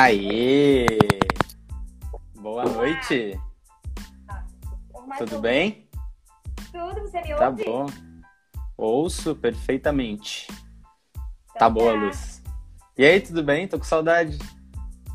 [0.00, 0.86] Aê!
[2.36, 3.36] Boa noite!
[5.18, 5.90] Tudo bem?
[6.70, 7.36] Tudo, você me ouve?
[7.36, 7.86] Tá bom.
[8.76, 10.46] Ouço perfeitamente.
[11.52, 12.40] Tá, tá boa, Luz.
[12.96, 13.66] E aí, tudo bem?
[13.66, 14.38] Tô com saudade.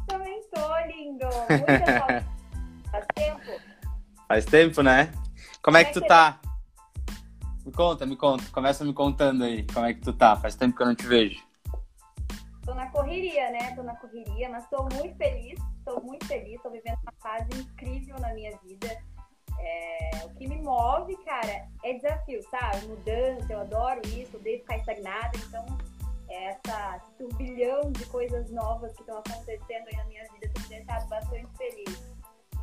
[0.05, 1.27] Também tô, lindo.
[1.47, 2.25] Muita.
[2.91, 3.61] Faz tempo?
[4.27, 5.13] Faz tempo, né?
[5.61, 6.41] Como é que tu tá?
[7.65, 8.43] Me conta, me conta.
[8.51, 9.65] Começa me contando aí.
[9.73, 10.35] Como é que tu tá?
[10.35, 11.41] Faz tempo que eu não te vejo.
[13.13, 13.75] Correria, né?
[13.75, 15.59] Tô na correria, mas tô muito feliz.
[15.85, 16.59] Tô muito feliz.
[16.63, 18.87] Tô vivendo uma fase incrível na minha vida.
[19.59, 20.25] É...
[20.25, 22.87] o que me move, cara, é desafio, sabe?
[22.87, 24.35] Mudança, eu adoro isso.
[24.35, 25.31] Odeio ficar estagnada.
[25.47, 25.63] Então,
[26.27, 31.07] essa turbilhão de coisas novas que estão acontecendo aí na minha vida tem me deixado
[31.07, 32.13] bastante feliz.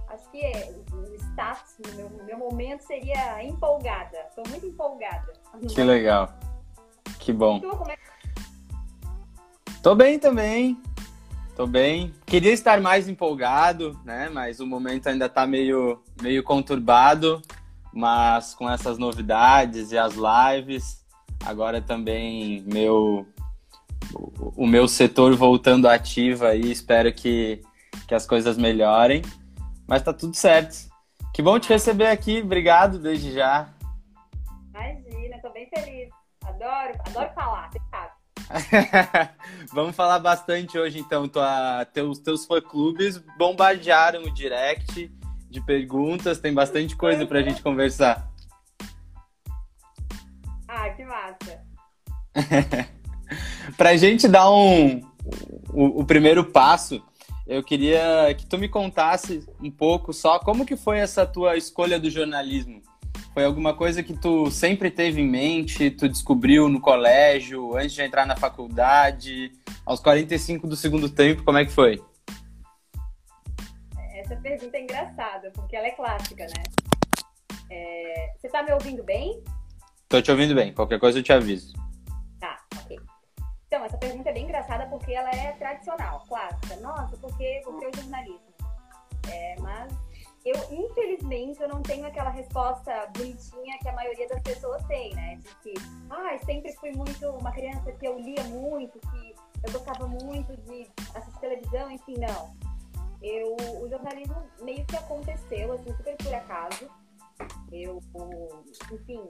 [0.09, 0.51] Acho que
[0.93, 4.19] o status no meu, meu momento seria empolgada.
[4.35, 5.33] Tô muito empolgada.
[5.73, 6.29] Que legal.
[7.21, 7.59] Que bom.
[7.59, 8.11] E tu, como é que
[9.83, 10.81] Tô bem também.
[11.57, 12.15] Tô bem.
[12.27, 14.29] Queria estar mais empolgado, né?
[14.29, 17.41] Mas o momento ainda tá meio, meio conturbado.
[17.93, 21.05] Mas com essas novidades e as lives,
[21.45, 23.27] agora também meu
[24.57, 27.63] o meu setor voltando ativo aí, espero que,
[28.07, 29.23] que as coisas melhorem.
[29.87, 30.89] Mas tá tudo certo.
[31.33, 33.69] Que bom te receber aqui, obrigado desde já.
[34.69, 36.09] Imagina, tô bem feliz.
[36.45, 37.71] Adoro, adoro falar.
[39.73, 41.29] Vamos falar bastante hoje, então.
[41.29, 45.11] Tua, teus teus fã-clubes bombardearam o direct
[45.49, 46.39] de perguntas.
[46.39, 48.31] Tem bastante coisa pra gente conversar.
[50.69, 51.65] Ah, que massa.
[53.77, 55.01] pra gente dar um,
[55.73, 57.03] o, o primeiro passo,
[57.47, 61.99] eu queria que tu me contasse um pouco só como que foi essa tua escolha
[61.99, 62.83] do jornalismo.
[63.33, 68.03] Foi alguma coisa que tu sempre teve em mente, tu descobriu no colégio, antes de
[68.03, 69.53] entrar na faculdade,
[69.87, 72.03] aos 45 do segundo tempo, como é que foi?
[74.15, 76.63] Essa pergunta é engraçada, porque ela é clássica, né?
[77.71, 78.33] É...
[78.37, 79.43] Você tá me ouvindo bem?
[80.09, 81.73] Tô te ouvindo bem, qualquer coisa eu te aviso.
[82.41, 82.99] Tá, ok.
[83.69, 86.77] Então, essa pergunta é bem engraçada porque ela é tradicional, clássica.
[86.81, 88.51] Nossa, porque, porque o jornalismo?
[89.29, 89.93] É, mas
[90.45, 95.37] eu, infelizmente, eu não tenho aquela resposta bonitinha que a maioria das pessoas tem, né?
[95.37, 95.75] De que,
[96.09, 100.91] ah, sempre fui muito uma criança que eu lia muito, que eu gostava muito de
[101.15, 102.57] assistir televisão, enfim, não.
[103.23, 106.91] Eu, o jornalismo meio que aconteceu, assim, super por acaso.
[107.71, 108.01] Eu,
[108.93, 109.23] enfim,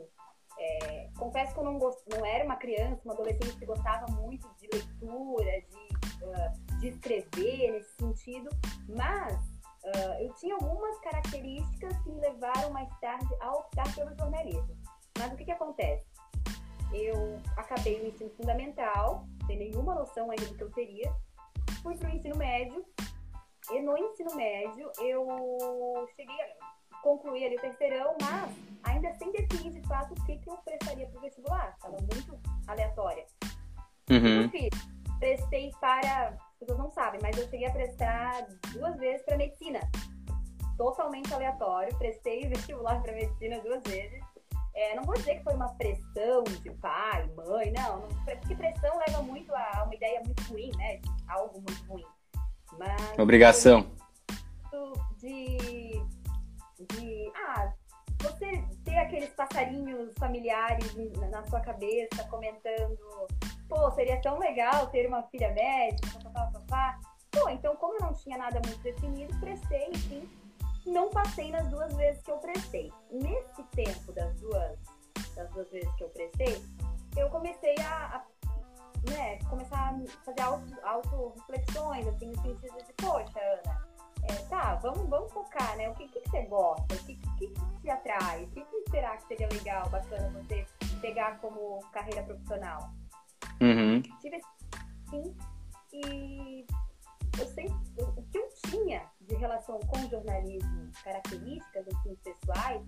[0.59, 2.01] é, confesso que eu não, gost...
[2.09, 7.73] não era uma criança, uma adolescente que gostava muito de leitura, de, uh, de escrever
[7.73, 8.49] nesse sentido,
[8.89, 9.60] mas
[9.91, 14.77] Uh, eu tinha algumas características que me levaram mais tarde a optar pelo jornalismo.
[15.19, 16.07] Mas o que, que acontece?
[16.93, 21.13] Eu acabei o ensino fundamental, sem nenhuma noção ainda do que eu seria,
[21.83, 22.85] fui para o ensino médio,
[23.71, 28.51] e no ensino médio eu cheguei a concluir ali o terceirão, mas
[28.85, 32.39] ainda sem definir de fato o que, que eu prestaria para o vestibular, estava muito
[32.67, 33.27] aleatória.
[34.11, 34.43] Uhum.
[34.43, 34.71] Eu fiz,
[35.19, 39.81] prestei para pessoas não sabem, mas eu cheguei a prestar duas vezes para medicina.
[40.77, 41.97] Totalmente aleatório.
[41.99, 44.21] Prestei vestibular para medicina duas vezes.
[44.75, 48.09] É, não vou dizer que foi uma pressão de pai, mãe, não, não.
[48.25, 51.01] Porque pressão leva muito a uma ideia muito ruim, né?
[51.29, 52.05] Algo muito ruim.
[52.79, 53.19] Mas.
[53.19, 53.91] Obrigação.
[55.19, 55.59] De.
[56.79, 57.33] De.
[57.35, 57.73] Ah,
[58.23, 60.95] você ter aqueles passarinhos familiares
[61.31, 62.99] na sua cabeça comentando
[63.71, 66.99] pô, seria tão legal ter uma filha médica, papapá, papá.
[67.31, 70.29] Pô, então como eu não tinha nada muito definido, prestei, enfim,
[70.87, 72.93] não passei nas duas vezes que eu prestei.
[73.11, 74.79] Nesse tempo das duas,
[75.35, 76.65] das duas vezes que eu prestei,
[77.17, 78.27] eu comecei a, a
[79.11, 80.43] né, começar a fazer
[80.83, 83.89] auto-reflexões, auto assim, no sentido de, poxa, Ana,
[84.25, 85.89] é, tá, vamos, vamos focar, né?
[85.89, 86.95] O que, que, que você gosta?
[86.95, 88.45] O que, que, que te atrai?
[88.45, 90.67] O que, que será que seria legal, bacana você
[91.01, 92.91] pegar como carreira profissional?
[93.61, 94.03] Uhum.
[94.21, 94.41] Tive
[95.09, 95.35] sim.
[95.93, 96.67] E
[97.39, 102.83] eu sempre, o que eu tinha de relação com jornalismo, características assim, pessoais,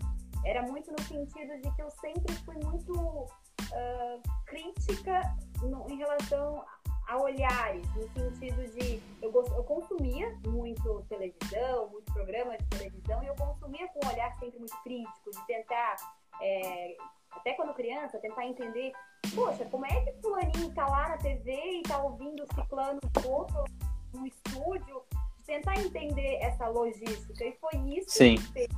[0.44, 6.64] era muito no sentido de que eu sempre fui muito uh, crítica no, em relação
[7.08, 13.26] a olhares, no sentido de eu, eu consumia muito televisão, muito programa de televisão, e
[13.26, 15.96] eu consumia com um olhar sempre muito crítico, de tentar
[16.42, 16.96] é,
[17.30, 18.92] até quando criança, tentar entender,
[19.34, 23.64] poxa, como é que fulaninho tá lá na TV e tá ouvindo o ciclano outro
[24.12, 25.02] no estúdio,
[25.46, 27.44] tentar entender essa logística.
[27.44, 28.36] E foi isso Sim.
[28.36, 28.68] que fez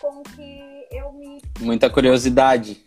[0.00, 1.40] com que eu me...
[1.60, 2.82] Muita curiosidade.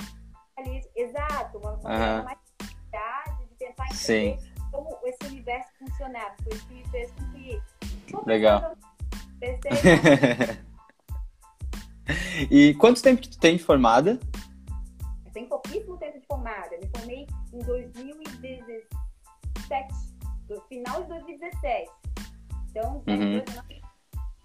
[0.95, 2.23] Exato, uma, uhum.
[2.23, 4.37] mais curiosidade de tentar entender Sim.
[4.71, 6.35] como esse universo funcionar.
[6.43, 7.61] Foi isso que me fez com que.
[8.25, 8.75] Legal.
[12.49, 14.19] e quanto tempo que tu tem de formada?
[15.33, 16.77] Tem pouquíssimo tempo de formada.
[16.81, 19.93] Me formei em 2017,
[20.49, 21.91] no final de 2017.
[22.69, 23.43] Então, uhum.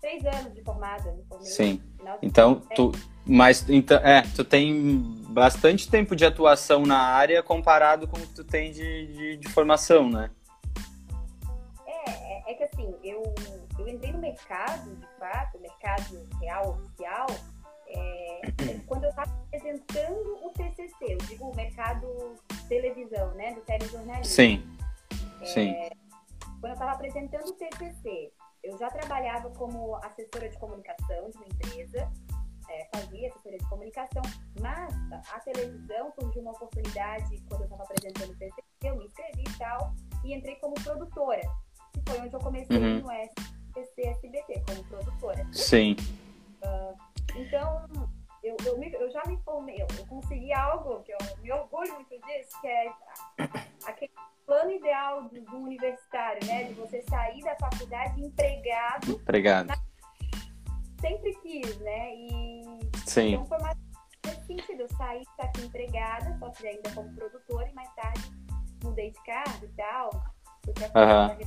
[0.01, 1.13] três anos de formada.
[1.13, 1.83] Me formei Sim.
[2.23, 2.93] Então, tu,
[3.27, 8.35] mas então, é, tu tem bastante tempo de atuação na área comparado com o que
[8.35, 10.31] tu tem de, de, de formação, né?
[11.87, 13.23] É, é, é, que assim, eu,
[13.89, 17.27] eu entrei no mercado, de fato, mercado real, oficial,
[17.87, 18.41] é,
[18.87, 22.35] quando eu estava apresentando o TCC, eu digo o mercado
[22.69, 24.25] televisão, né, do telejornalismo.
[24.25, 24.63] Sim,
[25.41, 25.75] é, sim.
[26.61, 28.33] Quando eu estava apresentando o TCC,
[28.63, 32.13] eu já trabalhava como assessora de comunicação de uma empresa,
[32.69, 34.23] é, fazia assessoria de comunicação,
[34.61, 34.95] mas
[35.33, 39.59] a televisão surgiu uma oportunidade quando eu estava apresentando o TCC, eu me inscrevi e
[39.59, 39.95] tal,
[40.25, 41.41] e entrei como produtora,
[41.95, 43.01] que foi onde eu comecei uhum.
[43.01, 45.47] no SPC SBT, como produtora.
[45.53, 45.97] Sim.
[46.63, 46.97] Uh,
[47.37, 47.87] então,
[48.43, 51.95] eu, eu, me, eu, já me formei, eu, eu consegui algo que eu me orgulho
[51.95, 52.93] muito disso, que é
[53.87, 54.13] aquele
[54.47, 56.65] plano ideal do, do universitário, né?
[56.65, 59.13] De você sair da faculdade empregado.
[59.13, 59.67] Empregado.
[59.67, 59.77] Na
[61.01, 62.15] sempre quis, né?
[62.15, 62.63] E
[63.07, 63.35] Sim.
[63.35, 63.77] então foi mais
[64.27, 64.83] nesse sentido.
[64.83, 68.23] Eu saí daqui empregada, só que ainda como produtora, e mais tarde
[68.83, 70.11] mudei de cargo e tal.
[70.67, 71.39] Uhum.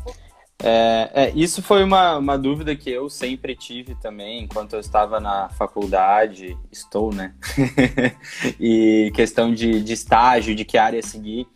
[0.63, 5.19] É, é, isso foi uma, uma dúvida que eu sempre tive também, enquanto eu estava
[5.19, 7.33] na faculdade, estou, né?
[8.59, 11.47] e questão de, de estágio, de que área seguir.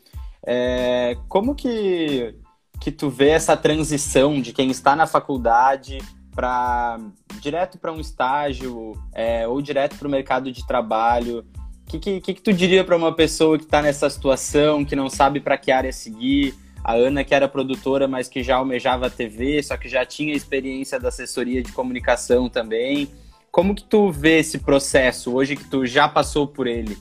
[0.45, 2.35] É, como que,
[2.81, 5.99] que tu vê essa transição de quem está na faculdade
[6.33, 6.99] para
[7.39, 11.45] direto para um estágio é, ou direto para o mercado de trabalho?
[11.83, 15.09] O que, que, que, tu diria para uma pessoa que está nessa situação, que não
[15.09, 16.55] sabe para que área seguir?
[16.85, 20.35] A Ana, que era produtora, mas que já almejava a TV, só que já tinha
[20.35, 23.09] experiência da assessoria de comunicação também.
[23.51, 26.95] Como que tu vê esse processo hoje que tu já passou por ele?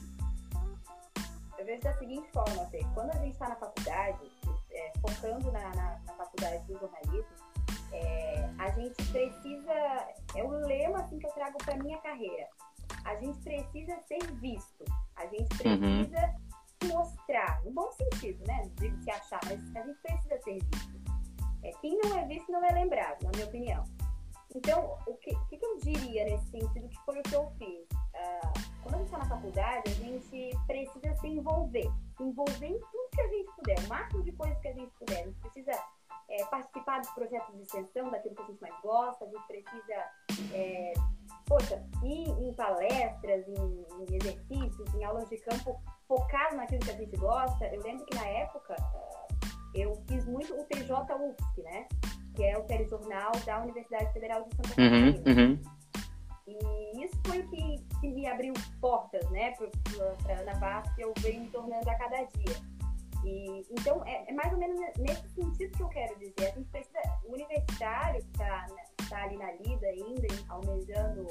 [1.58, 2.82] Eu vejo da seguinte forma, Fê.
[2.94, 4.20] quando a gente está na faculdade,
[4.72, 7.34] é, focando na, na, na faculdade do jornalismo,
[7.92, 12.46] é, a gente precisa, é o lema assim, que eu trago para minha carreira.
[13.04, 14.84] A gente precisa ser visto,
[15.16, 16.06] a gente uhum.
[16.06, 16.43] precisa uhum.
[16.84, 18.70] Mostrar, no bom sentido, né?
[18.76, 21.04] Digo se achar, mas a gente precisa ser visto.
[21.62, 23.84] É, quem não é visto não é lembrado, na minha opinião.
[24.54, 27.88] Então, o que, que, eu diria nesse sentido que foi o que eu fiz?
[27.92, 31.90] Uh, quando a gente está na faculdade, a gente precisa se envolver.
[32.16, 34.92] Se envolver em tudo que a gente puder, o máximo de coisas que a gente
[34.92, 35.22] puder.
[35.22, 35.72] A gente precisa
[36.28, 39.94] é, participar dos projetos de extensão, daquilo que a gente mais gosta, a gente precisa,
[40.52, 40.92] é,
[41.46, 46.96] poxa, ir em palestras, em, em, exercícios, em aulas de campo, focado naquilo que a
[46.96, 47.66] gente gosta.
[47.66, 48.76] Eu lembro que na época
[49.74, 51.86] eu fiz muito o TJ UFSC, né?
[52.34, 55.42] Que é o telejornal da Universidade Federal de Santa uhum, Catarina.
[55.42, 55.74] Uhum, uhum.
[56.46, 59.54] E isso foi o que, que me abriu portas, né,
[60.22, 62.73] para a Ana Vaz, que eu venho me tornando a cada dia.
[63.24, 66.52] E, então, é, é, mais ou menos nesse sentido que eu quero dizer.
[66.52, 71.26] A gente precisa, o universitário que está né, tá ali na lida ainda, almejando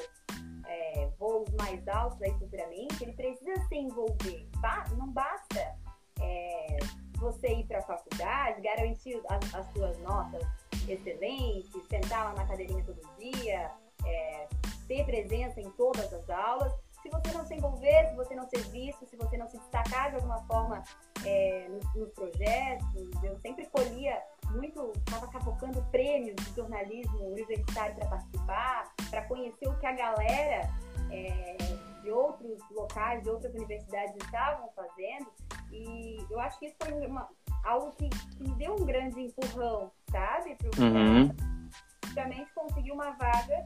[0.67, 4.49] é, voos mais altos aí futuramente, ele precisa se envolver.
[4.97, 5.75] Não basta
[6.19, 6.77] é,
[7.17, 10.43] você ir para a faculdade, garantir as, as, suas notas
[10.87, 13.71] excelentes, sentar lá na cadeirinha todo dia,
[14.05, 14.47] é,
[14.87, 16.73] ter presença em todas as aulas,
[17.03, 20.09] se você não se envolver, se você não ser visto, se você não se destacar
[20.09, 20.81] de alguma forma
[21.25, 28.07] é, nos, nos, projetos, eu sempre colhia muito, estava cavocando prêmios de jornalismo universitário para
[28.07, 30.73] participar, para conhecer o que a galera
[31.11, 31.57] é,
[32.01, 35.29] de outros locais, de outras universidades estavam fazendo.
[35.71, 37.27] E eu acho que isso foi uma,
[37.65, 40.55] algo que, que me deu um grande empurrão, sabe?
[40.55, 41.35] Para uhum.
[42.15, 43.65] realmente conseguir uma vaga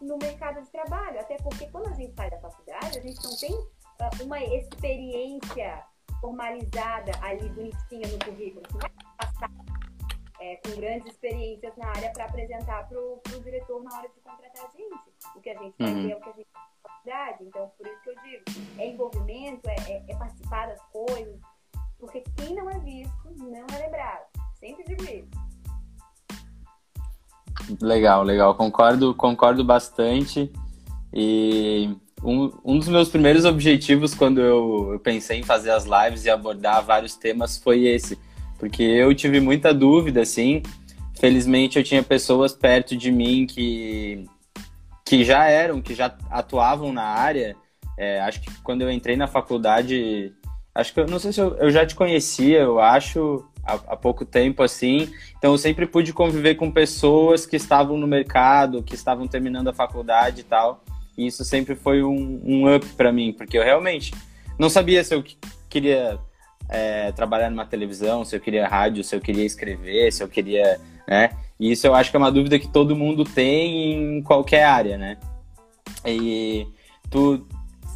[0.00, 1.20] no mercado de trabalho.
[1.20, 5.84] Até porque quando a gente sai da faculdade, a gente não tem uh, uma experiência
[6.20, 8.62] formalizada ali, bonitinha no currículo.
[8.70, 9.50] Você vai passar
[10.40, 14.66] é, com grandes experiências na área para apresentar para o diretor na hora de contratar
[14.66, 15.36] a gente.
[15.36, 16.02] O que a gente vai uhum.
[16.02, 17.44] ver é o que a gente na faculdade.
[17.44, 18.44] Então, por isso que eu digo,
[18.78, 21.40] é envolvimento, é, é, é participar das coisas.
[21.98, 24.26] Porque quem não é visto não é lembrado.
[24.54, 25.49] Sempre digo isso.
[27.80, 28.54] Legal, legal.
[28.54, 30.50] Concordo, concordo bastante.
[31.12, 31.90] E
[32.22, 36.84] um, um dos meus primeiros objetivos quando eu, pensei em fazer as lives e abordar
[36.84, 38.18] vários temas foi esse.
[38.58, 40.62] Porque eu tive muita dúvida, assim.
[41.18, 44.24] Felizmente eu tinha pessoas perto de mim que,
[45.04, 47.56] que já eram, que já atuavam na área.
[47.98, 50.32] É, acho que quando eu entrei na faculdade,
[50.74, 53.96] acho que eu não sei se eu, eu já te conhecia, eu acho, há, há,
[53.96, 55.10] pouco tempo, assim.
[55.38, 59.72] Então, eu sempre pude conviver com pessoas que estavam no mercado, que estavam terminando a
[59.72, 60.82] faculdade e tal.
[61.16, 64.12] E isso sempre foi um, um up para mim, porque eu realmente
[64.58, 65.24] não sabia se eu
[65.68, 66.18] queria
[66.68, 70.80] é, trabalhar numa televisão, se eu queria rádio, se eu queria escrever, se eu queria,
[71.06, 71.30] né?
[71.58, 74.96] E isso eu acho que é uma dúvida que todo mundo tem em qualquer área,
[74.96, 75.18] né?
[76.06, 76.66] E
[77.10, 77.46] tu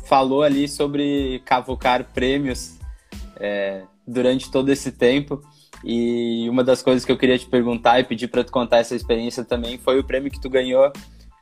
[0.05, 2.79] falou ali sobre cavocar prêmios
[3.37, 5.41] é, durante todo esse tempo.
[5.85, 8.95] E uma das coisas que eu queria te perguntar e pedir para tu contar essa
[8.95, 10.91] experiência também foi o prêmio que tu ganhou,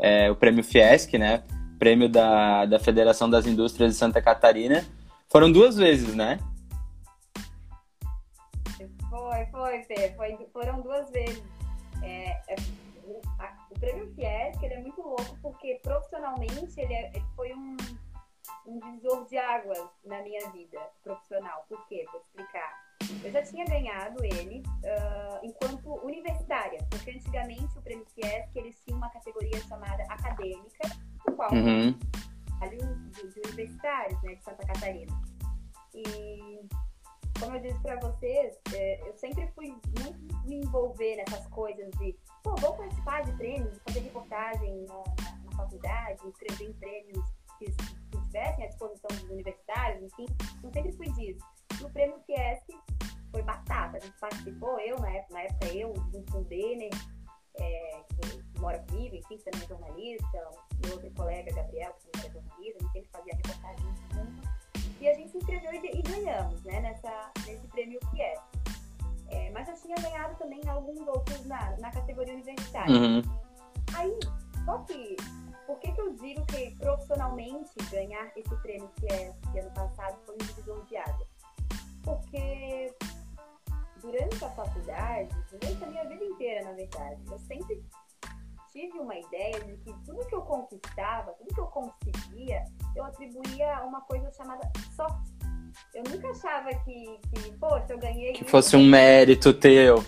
[0.00, 1.44] é, o prêmio Fiesc, né?
[1.78, 4.84] Prêmio da, da Federação das Indústrias de Santa Catarina.
[5.30, 6.38] Foram duas vezes, né?
[9.08, 10.12] Foi, foi, Fê.
[10.16, 11.42] Foi, foram duas vezes.
[12.02, 12.56] É, é,
[13.04, 17.52] o, a, o prêmio Fiesc ele é muito louco porque profissionalmente ele, é, ele foi
[17.54, 17.76] um,
[18.66, 21.64] um divisor de águas na minha vida profissional.
[21.68, 22.04] Por quê?
[22.10, 22.91] Vou explicar.
[23.24, 28.98] Eu já tinha ganhado ele uh, enquanto universitária, porque antigamente o prêmio Fiesc eles tinham
[28.98, 30.88] uma categoria chamada acadêmica,
[31.26, 31.92] no qual uhum.
[31.92, 35.12] de, de universitários né, de Santa Catarina.
[35.94, 36.66] E
[37.42, 42.16] como eu disse para vocês, é, eu sempre fui muito me envolver nessas coisas de,
[42.42, 47.24] pô, vou participar de prêmios, fazer reportagem na, na, na faculdade, escrever em prêmios
[47.58, 50.26] que, que estivessem à disposição dos universitários, enfim,
[50.62, 51.44] eu sempre fui disso.
[51.80, 52.64] No prêmio Fiesc
[53.32, 56.90] foi batata, a gente participou, eu na época, na época eu, junto com o Denner,
[57.56, 60.50] é, que mora comigo, enfim, que também é jornalista,
[60.84, 64.52] meu outro colega, Gabriel, que também é jornalista, a gente sempre fazia reportagem junto.
[65.00, 68.40] E a gente se inscreveu e, e ganhamos, né, nessa, nesse prêmio Fiesc.
[69.28, 72.94] É, mas eu tinha ganhado também alguns outros na, na categoria universitária.
[72.94, 73.22] Uhum.
[73.94, 74.18] Aí,
[74.64, 75.16] só que,
[75.66, 80.18] por que, que eu digo que profissionalmente ganhar esse prêmio que é que ano passado
[80.26, 81.26] foi um divisor de água?
[82.04, 82.94] Porque
[84.02, 87.82] durante a faculdade, durante a minha vida inteira, na verdade, eu sempre
[88.72, 92.64] tive uma ideia de que tudo que eu conquistava, tudo que eu conseguia,
[92.96, 95.30] eu atribuía a uma coisa chamada sorte.
[95.94, 98.32] Eu nunca achava que, que poxa, eu ganhei.
[98.32, 100.04] Que fosse um mérito teu.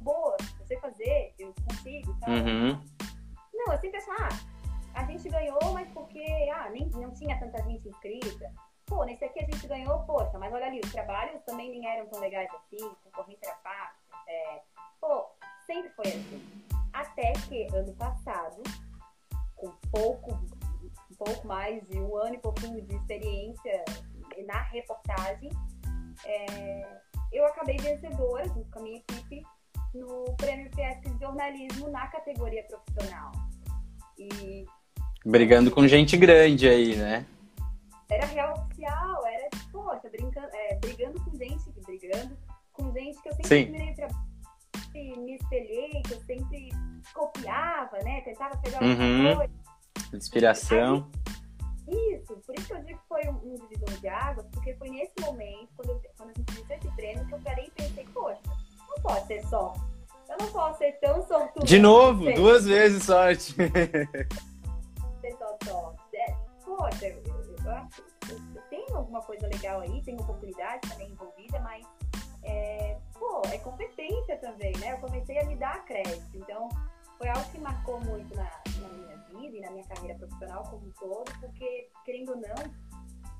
[0.00, 2.32] Boa, você fazer, eu consigo, sabe?
[2.32, 2.80] Uhum.
[3.54, 7.62] Não, eu sempre achava, ah, a gente ganhou, mas porque ah, nem, não tinha tanta
[7.64, 8.52] gente inscrita.
[8.86, 12.06] Pô, nesse aqui a gente ganhou, poxa, mas olha ali, os trabalhos também nem eram
[12.08, 14.04] tão legais assim, concorrência era fácil.
[14.28, 14.62] É,
[15.00, 15.26] pô,
[15.66, 16.64] sempre foi assim.
[16.92, 18.62] Até que ano passado,
[19.56, 23.84] com pouco, um pouco mais de um ano e pouquinho de experiência
[24.46, 25.50] na reportagem,
[26.24, 27.00] é,
[27.32, 29.42] eu acabei vencedora junto com a minha equipe
[29.94, 33.32] no Prêmio Fiesc de Jornalismo na categoria profissional.
[34.18, 34.66] E
[35.24, 37.26] brigando com gente grande aí, né?
[38.10, 38.68] Era real
[40.24, 42.36] brincando, é, brigando com gente, brigando
[42.72, 44.34] com gente que eu sempre admirei o trabalho
[44.94, 46.70] me espelhei, que eu sempre
[47.12, 48.20] copiava, né?
[48.20, 49.36] Tentava pegar uhum.
[49.36, 49.52] coisa.
[50.12, 51.10] Inspiração.
[51.88, 54.74] Aí, isso, por isso que eu digo que foi um, um divisor de águas, porque
[54.74, 57.70] foi nesse momento, quando, eu, quando a gente recebeu esse prêmio, que eu parei e
[57.72, 58.40] pensei, poxa,
[58.88, 59.74] não pode ser só.
[60.28, 61.66] Eu não posso ser tão sortudo.
[61.66, 63.54] De novo, duas vezes sorte.
[65.20, 66.16] ser só sorte.
[66.16, 67.22] É, poxa, eu,
[67.64, 68.13] eu, acho que
[68.96, 71.86] alguma coisa legal aí, tem oportunidade também envolvida, mas
[72.42, 74.92] é, pô, é competência também, né?
[74.92, 76.36] Eu comecei a me dar crédito.
[76.36, 76.68] Então,
[77.18, 80.86] foi algo que marcou muito na, na minha vida e na minha carreira profissional como
[80.86, 82.54] um todo, porque, querendo ou não,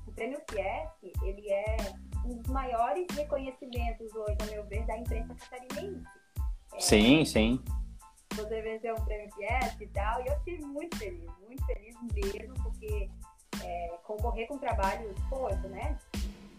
[0.07, 1.77] o Prêmio Fiesc, ele é
[2.25, 6.05] um dos maiores reconhecimentos hoje, a meu ver, da imprensa catarinense.
[6.73, 7.63] É, sim, sim.
[8.33, 12.53] Você venceu um Prêmio Fiesc e tal, e eu fiquei muito feliz, muito feliz mesmo,
[12.63, 13.09] porque
[13.63, 15.97] é, concorrer com trabalhos, poxa, né?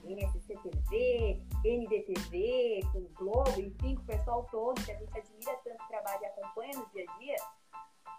[0.04, 5.82] NSC-TV, NDTV, com o Globo, enfim, com o pessoal todo que a gente admira tanto
[5.82, 7.36] o trabalho e acompanha no dia a dia,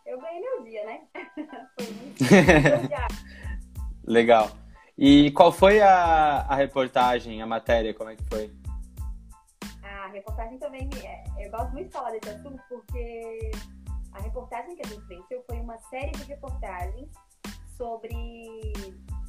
[0.06, 1.08] eu ganhei meu dia, né?
[1.80, 2.24] foi muito
[4.06, 4.50] Legal.
[4.98, 8.52] E qual foi a, a reportagem, a matéria, como é que foi?
[9.84, 13.52] A reportagem também, é, eu gosto muito de falar desse assunto porque
[14.14, 17.10] a reportagem que a gente venceu foi uma série de reportagens
[17.78, 18.74] sobre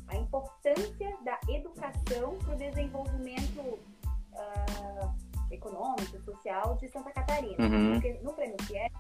[0.09, 5.15] a importância da educação para o desenvolvimento uh,
[5.51, 7.57] econômico, social de Santa Catarina.
[7.59, 7.93] Uhum.
[7.93, 8.93] Porque no Prêmio FIES,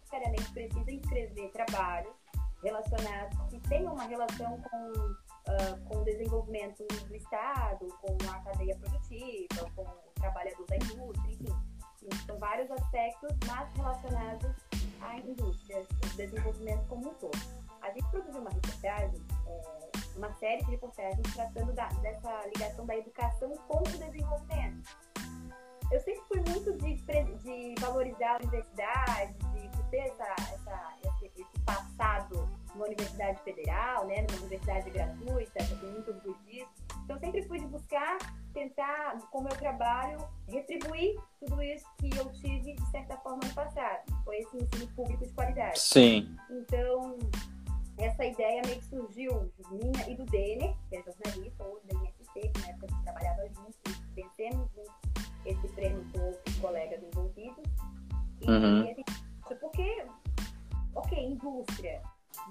[0.00, 2.14] necessariamente precisa inscrever trabalhos
[2.62, 8.76] relacionados que tenham uma relação com, uh, com o desenvolvimento do Estado, com a cadeia
[8.76, 11.54] produtiva, com o trabalhador da indústria, enfim.
[12.24, 14.54] São vários aspectos, mas relacionados
[15.00, 17.38] à indústria, ao desenvolvimento como um todo.
[17.86, 22.96] A gente produziu uma reportagem é, uma série de reportagens tratando da, dessa ligação da
[22.96, 24.98] educação com o desenvolvimento.
[25.92, 31.60] eu sempre fui muito de, de valorizar a universidade, de ter essa, essa, esse, esse
[31.64, 36.70] passado numa universidade federal, né, numa universidade gratuita, eu tenho muito orgulho disso.
[37.04, 38.18] Então, sempre fui de buscar,
[38.52, 43.54] tentar, com o meu trabalho, retribuir tudo isso que eu tive, de certa forma, no
[43.54, 44.02] passado.
[44.24, 45.78] Foi esse ensino público de qualidade.
[45.78, 46.36] Sim.
[46.50, 47.16] Então,
[47.98, 52.48] essa ideia meio que surgiu minha e do Denner, que é jornalista, ou da IFC,
[52.48, 53.76] que na época a gente trabalhava juntos,
[54.14, 54.70] vencemos
[55.44, 57.64] esse prêmio com outros colegas envolvidos.
[58.42, 58.84] E, uhum.
[58.84, 59.04] e assim,
[59.60, 60.06] porque,
[60.94, 62.02] ok, indústria,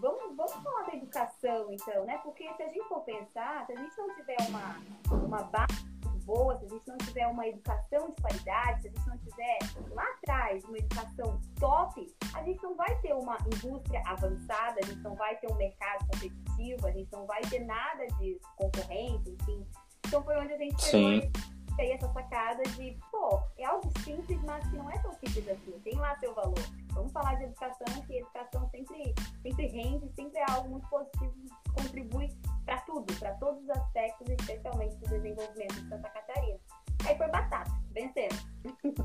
[0.02, 2.18] Vamos, vamos falar da educação, então, né?
[2.24, 5.86] Porque se a gente for pensar, se a gente não tiver uma, uma base
[6.26, 9.60] boa, se a gente não tiver uma educação de qualidade, se a gente não tiver
[9.92, 15.02] lá atrás uma educação top, a gente não vai ter uma indústria avançada, a gente
[15.02, 19.66] não vai ter um mercado competitivo, a gente não vai ter nada de concorrente, enfim.
[20.08, 21.22] Então foi onde a gente Sim.
[21.22, 25.48] pegou aí essa sacada de, pô, é algo simples, mas que não é tão simples
[25.50, 26.54] assim, tem lá seu valor.
[26.92, 31.34] Vamos falar de educação, que educação sempre, sempre rende, sempre é algo muito positivo,
[31.74, 32.30] contribui
[32.66, 36.60] para tudo, para todos os aspectos, especialmente do desenvolvimento de Santa Catarina.
[37.06, 38.36] Aí foi batata, vencendo.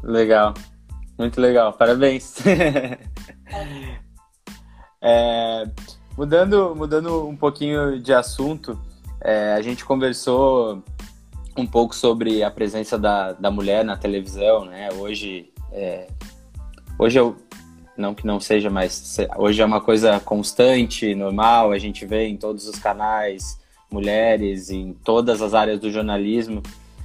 [0.02, 0.54] Legal,
[1.18, 2.36] muito legal, parabéns.
[5.02, 5.64] é,
[6.16, 8.80] mudando, mudando um pouquinho de assunto,
[9.20, 10.82] é, a gente conversou
[11.60, 14.88] um pouco sobre a presença da, da mulher na televisão, né?
[14.92, 16.08] Hoje, é,
[16.98, 17.36] hoje eu
[17.96, 21.70] não que não seja, mas hoje é uma coisa constante, normal.
[21.70, 26.62] A gente vê em todos os canais mulheres em todas as áreas do jornalismo.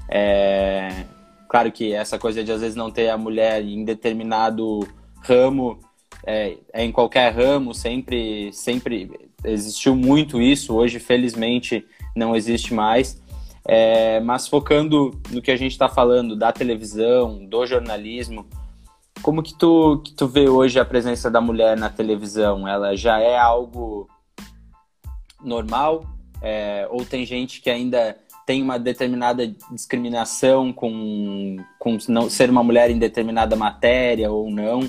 [0.07, 1.05] É,
[1.49, 4.87] claro que essa coisa de às vezes não ter a mulher em determinado
[5.21, 5.79] ramo
[6.25, 10.75] é, é em qualquer ramo sempre sempre existiu muito isso.
[10.75, 11.85] Hoje, felizmente,
[12.15, 13.21] não existe mais.
[13.67, 18.45] É, mas focando no que a gente está falando da televisão, do jornalismo,
[19.21, 22.67] como que tu, que tu vê hoje a presença da mulher na televisão?
[22.67, 24.07] Ela já é algo
[25.43, 26.05] normal?
[26.41, 32.63] É, ou tem gente que ainda tem uma determinada discriminação com, com não ser uma
[32.63, 34.87] mulher em determinada matéria ou não?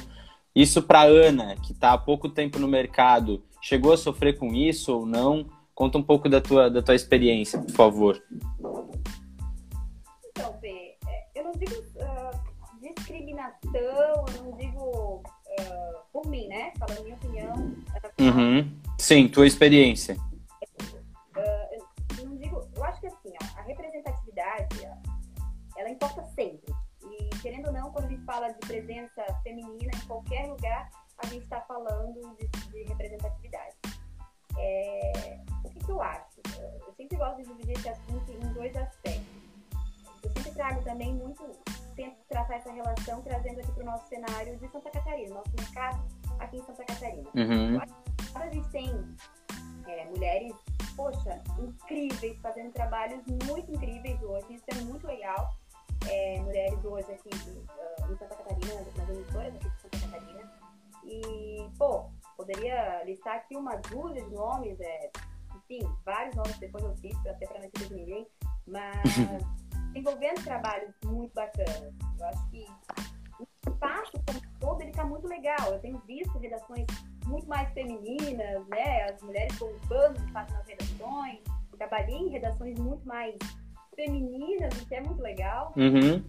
[0.55, 4.95] Isso para Ana, que está há pouco tempo no mercado, chegou a sofrer com isso
[4.95, 5.47] ou não?
[5.77, 8.23] Conta um pouco da tua, da tua experiência, por favor.
[10.31, 12.31] Então, Bê, é, eu não digo uh,
[12.81, 16.73] discriminação, eu não digo uh, por mim, né?
[16.79, 17.55] Falando minha opinião.
[18.19, 18.75] Uhum.
[18.99, 20.17] Sim, tua experiência.
[21.37, 24.89] Uh, eu não digo, eu acho que assim, ó, a representatividade,
[25.77, 26.75] ela importa sempre.
[27.03, 31.27] E querendo ou não, quando a gente fala de presença feminina em qualquer lugar, a
[31.27, 33.77] gente está falando de, de representatividade.
[34.59, 36.41] É, o que, que, eu acho?
[36.87, 39.27] Eu sempre gosto de dividir esse assunto em dois aspectos.
[40.23, 41.45] Eu sempre trago também muito,
[41.95, 46.05] tento tratar essa relação trazendo aqui para o nosso cenário de Santa Catarina, nosso mercado
[46.39, 47.31] aqui em Santa Catarina.
[47.35, 47.81] Uhum.
[48.35, 48.91] A gente tem
[49.87, 50.55] é, mulheres,
[50.97, 55.51] poxa, incríveis, fazendo trabalhos muito incríveis hoje, isso é muito legal.
[56.09, 60.53] É, mulheres hoje aqui uh, em Santa Catarina, nas emissoras aqui de Santa Catarina.
[61.05, 65.11] E, pô, Poderia listar aqui uma dúzia de nomes, é,
[65.57, 68.27] enfim, vários nomes depois eu cito, até para não esquecer de ninguém,
[68.67, 69.03] mas
[69.95, 71.95] envolvendo trabalhos muito bacanas.
[72.19, 72.67] Eu acho que
[73.41, 75.73] o espaço como todo ele está muito legal.
[75.73, 76.87] Eu tenho visto redações
[77.27, 79.05] muito mais femininas, né?
[79.05, 81.41] As mulheres bombando de fato nas redações.
[81.73, 83.35] Eu trabalhei em redações muito mais
[83.95, 85.73] femininas, o que é muito legal.
[85.77, 86.23] Uhum.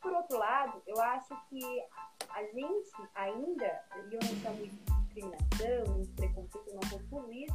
[0.00, 1.82] Por outro lado, eu acho que
[2.30, 7.54] a gente ainda, e eu não chamo isso discriminação, de preconceito, não isso,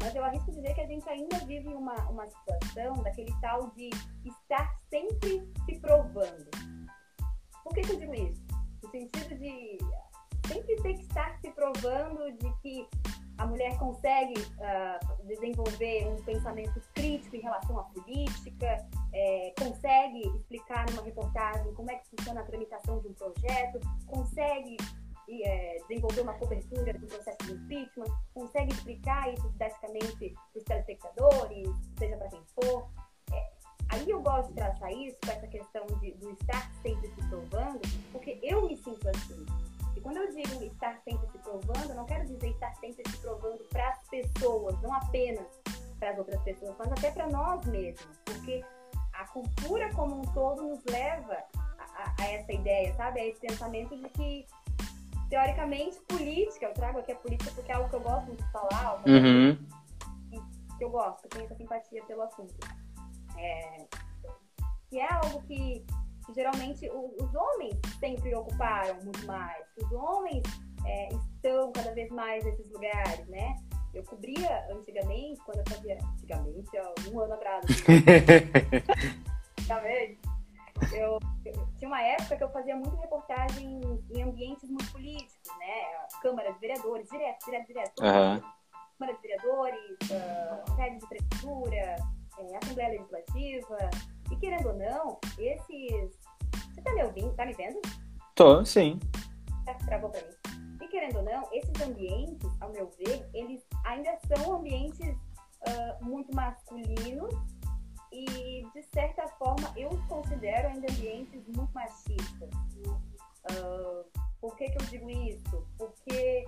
[0.00, 3.90] mas eu arrisco dizer que a gente ainda vive uma, uma situação daquele tal de
[4.24, 6.50] estar sempre se provando.
[7.62, 8.42] Por que, que eu digo isso?
[8.82, 9.78] No sentido de
[10.46, 12.88] sempre ter que estar se provando de que
[13.38, 20.86] a mulher consegue uh, desenvolver um pensamento crítico em relação à política, é, consegue explicar
[20.90, 24.76] numa reportagem como é que funciona a tramitação de um projeto, consegue
[25.28, 31.68] é, desenvolver uma cobertura do processo de impeachment, consegue explicar isso didaticamente para os telespectadores,
[31.98, 32.88] seja para quem for.
[33.32, 33.50] É,
[33.90, 37.80] aí eu gosto de traçar isso com essa questão de, do estar sempre se provando,
[38.12, 39.46] porque eu me sinto assim.
[39.96, 43.16] E quando eu digo estar sempre se provando, eu não quero dizer estar sempre se
[43.18, 45.46] provando para as pessoas, não apenas
[45.98, 48.64] para as outras pessoas, mas até para nós mesmos, porque
[49.12, 51.44] a cultura como um todo nos leva
[51.78, 53.20] a, a essa ideia, sabe?
[53.20, 54.46] A esse pensamento de que
[55.32, 58.52] teoricamente, política, eu trago aqui a política porque é algo que eu gosto muito de
[58.52, 59.56] falar, uhum.
[60.76, 62.54] que eu gosto, tenho essa simpatia pelo assunto.
[63.38, 63.86] É,
[64.90, 65.86] que é algo que,
[66.34, 70.42] geralmente os homens sempre ocuparam muito mais, os homens
[70.84, 73.56] é, estão cada vez mais nesses lugares, né?
[73.94, 75.98] Eu cobria antigamente, quando eu fazia.
[76.12, 77.64] Antigamente, ó, um ano atrás.
[79.58, 80.31] Antigamente.
[80.92, 86.06] Eu, eu, tinha uma época que eu fazia muita reportagem em ambientes muito políticos, né?
[86.20, 88.02] Câmara de vereadores, direto, direto, direto.
[88.02, 88.40] Uhum.
[88.98, 91.96] Câmara de vereadores, uh, de prefeitura,
[92.38, 93.90] é, Assembleia Legislativa.
[94.30, 96.18] E querendo ou não, esses.
[96.72, 97.34] Você tá me ouvindo?
[97.34, 97.80] Tá me vendo?
[98.34, 98.98] Tô, sim.
[99.66, 100.34] Tá, travou pra mim.
[100.80, 105.16] E querendo ou não, esses ambientes, ao meu ver, eles ainda são ambientes
[105.68, 107.34] uh, muito masculinos
[108.12, 112.50] e, de certa forma, eu os considero ainda ambientes muito machistas.
[113.50, 114.04] Uh,
[114.40, 115.66] por que, que eu digo isso?
[115.78, 116.44] Porque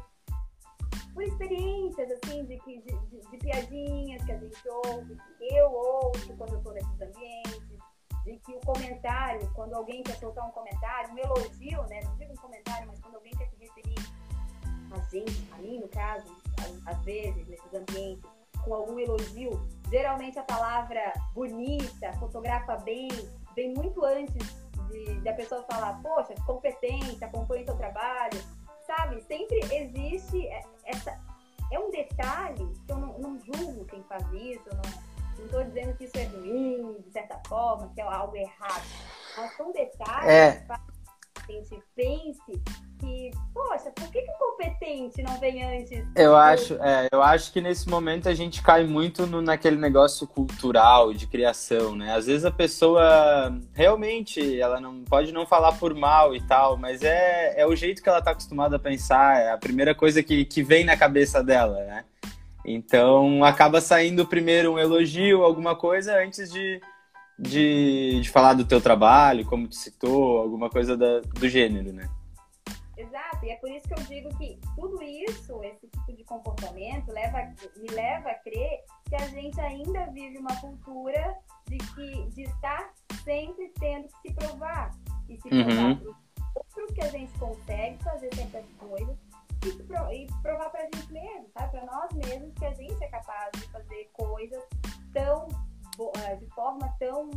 [1.13, 6.37] por experiências, assim, de, de, de, de, piadinhas que a gente ouve, que eu ouço
[6.37, 7.79] quando eu estou nesses ambientes,
[8.25, 12.01] de que o comentário, quando alguém quer soltar um comentário, um elogio, né?
[12.03, 13.95] Não digo um comentário, mas quando alguém quer se referir
[14.91, 16.27] a gente, a mim no caso,
[16.87, 18.29] às vezes, nesses ambientes,
[18.65, 19.51] com algum elogio,
[19.91, 23.09] geralmente a palavra bonita, fotografa bem,
[23.55, 24.55] vem muito antes
[24.91, 28.41] de, de a pessoa falar, poxa, competente, acompanha seu trabalho,
[28.87, 29.23] sabe?
[29.23, 30.49] Sempre existe
[30.85, 31.19] essa.
[31.73, 35.97] É um detalhe que eu não, não julgo quem faz isso, eu não estou dizendo
[35.97, 38.85] que isso é ruim, de certa forma, que é algo errado.
[39.37, 40.53] Mas são detalhes é.
[40.53, 40.81] que a
[41.53, 42.63] gente pense
[42.99, 46.05] que, poxa, por que, que o competente não vem antes?
[46.17, 50.27] Eu acho, é, eu acho que nesse momento a gente cai muito no, naquele negócio
[50.27, 52.15] cultural de criação, né?
[52.15, 57.03] Às vezes a pessoa realmente ela não pode não falar por mal e tal, mas
[57.03, 60.45] é, é o jeito que ela tá acostumada a pensar, é a primeira coisa que,
[60.45, 62.05] que vem na cabeça dela, né?
[62.65, 66.81] Então acaba saindo primeiro um elogio, alguma coisa, antes de,
[67.39, 72.09] de, de falar do teu trabalho, como tu citou, alguma coisa da, do gênero, né?
[72.97, 77.11] Exato, e é por isso que eu digo que tudo isso, esse tipo de comportamento,
[77.11, 81.35] leva, me leva a crer que a gente ainda vive uma cultura
[81.69, 82.93] de, que, de estar
[83.25, 84.95] sempre tendo que se provar.
[85.29, 86.15] E se provar uhum.
[86.73, 89.17] para que a gente consegue fazer certas coisas
[89.65, 91.73] e, e provar para a gente mesmo, sabe?
[91.73, 94.63] Para nós mesmos que a gente é capaz de fazer coisas
[95.13, 95.49] tão
[96.39, 97.31] de forma tão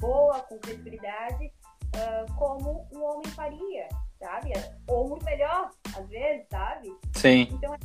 [0.00, 1.52] boa, com credibilidade,
[1.96, 3.88] uh, como um homem faria
[4.22, 4.52] sabe?
[4.86, 6.96] Ou muito melhor, às vezes, sabe?
[7.14, 7.48] Sim.
[7.50, 7.78] Então, é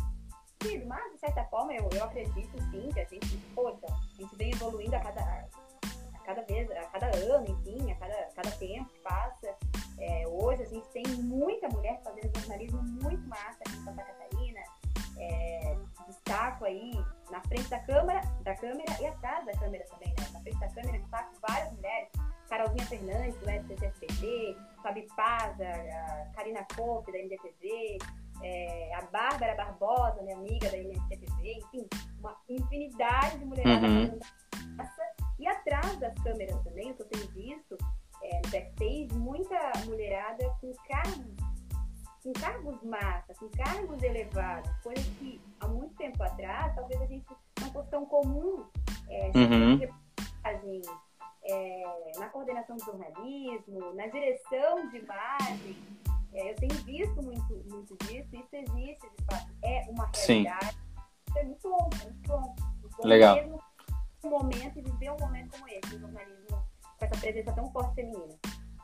[0.86, 4.52] mas de certa forma eu, eu acredito sim que a gente, poxa, a gente vem
[4.52, 8.90] evoluindo a cada, a cada vez, a cada ano, enfim, a cada, a cada tempo
[8.90, 9.56] que passa.
[10.00, 14.60] É, hoje a gente tem muita mulher fazendo jornalismo muito massa aqui em Santa Catarina.
[15.18, 15.78] É,
[16.28, 16.92] destaco aí
[17.32, 20.28] na frente da câmera, da câmera e atrás da câmera também, né?
[20.34, 22.10] Na frente da câmera destaco várias mulheres
[22.50, 27.98] Carolzinha Fernandes, do STSPT, Fabi Paz, a Karina Kopp, da MDTV,
[28.42, 31.88] é, a Bárbara Barbosa, minha amiga da MDTV, enfim,
[32.20, 34.20] uma infinidade de mulheres uhum.
[35.40, 37.78] E atrás das câmeras também, o que eu tenho visto
[38.24, 41.36] é, no backstage, muita mulherada com cargos,
[42.28, 47.26] com cargos massa, com cargos elevados, coisas que há muito tempo atrás talvez a gente
[47.62, 48.66] não fosse tão comum
[49.08, 49.80] é, uhum
[51.44, 55.78] é, na coordenação do jornalismo, na direção de imagem.
[56.34, 60.78] É, eu tenho visto muito, muito disso, isso existe, de fato, é uma realidade.
[61.30, 62.56] Isso é muito bom, é muito bom.
[62.82, 63.36] Muito bom Legal.
[63.36, 63.64] Mesmo
[64.26, 66.68] um momento e viver um momento como esse, o jornalismo
[67.00, 68.36] com essa presença tão forte feminina.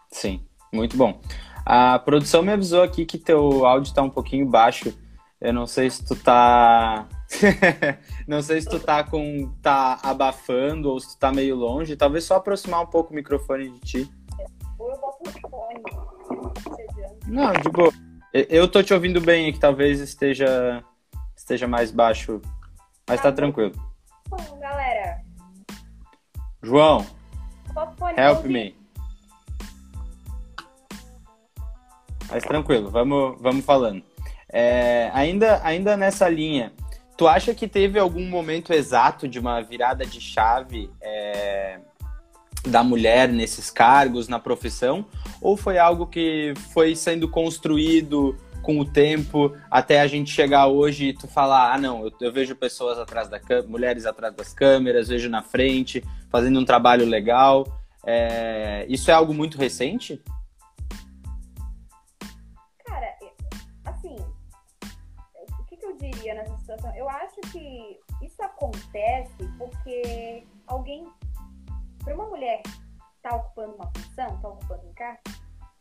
[0.10, 1.20] Sim, muito bom.
[1.66, 4.94] A produção me avisou aqui que teu áudio está um pouquinho baixo.
[5.40, 7.08] Eu não sei se tu tá
[8.28, 9.52] não sei se tu tá com.
[9.62, 11.96] tá abafando ou se tu tá meio longe.
[11.96, 14.12] Talvez só aproximar um pouco o microfone de ti.
[14.78, 15.84] Ou eu boto o fone.
[17.28, 17.92] Não, de boa.
[18.34, 20.84] Eu tô te ouvindo bem aqui, talvez esteja,
[21.36, 22.42] esteja mais baixo.
[23.08, 23.74] Mas tá, tá tranquilo.
[24.28, 25.22] Bom, galera.
[26.62, 27.06] João.
[28.18, 28.76] Help me.
[32.30, 34.04] Mas tranquilo, vamos, vamos falando.
[34.52, 36.72] É, ainda, ainda nessa linha,
[37.16, 41.80] Tu acha que teve algum momento exato de uma virada de chave é,
[42.66, 45.06] da mulher nesses cargos, na profissão?
[45.40, 51.10] Ou foi algo que foi sendo construído com o tempo até a gente chegar hoje
[51.10, 55.10] e tu falar: ah, não, eu, eu vejo pessoas atrás da mulheres atrás das câmeras,
[55.10, 57.68] vejo na frente, fazendo um trabalho legal.
[58.06, 60.20] É, isso é algo muito recente?
[66.84, 66.96] Situação?
[66.96, 71.08] Eu acho que isso acontece porque alguém,
[72.04, 72.62] para uma mulher
[73.16, 75.22] está ocupando uma função, está ocupando um cargo,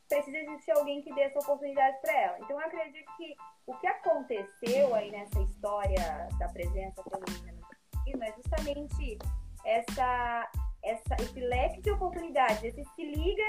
[0.09, 2.39] precisa existir alguém que dê essa oportunidade para ela.
[2.39, 3.35] Então, eu acredito que
[3.67, 9.19] o que aconteceu aí nessa história da presença feminina no jornalismo é justamente
[9.65, 10.51] essa,
[10.85, 13.45] essa, esse leque de oportunidades, esse se liga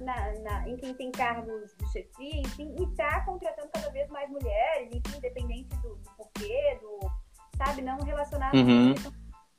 [0.00, 4.30] na, na, em quem tem cargos de chefia, enfim, e está contratando cada vez mais
[4.30, 7.10] mulheres, enfim, independente do, do porquê, do,
[7.56, 8.94] sabe, não relacionado uhum.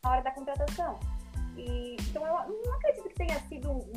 [0.04, 1.00] na hora da contratação.
[1.56, 3.92] E, então, eu não acredito que tenha sido um,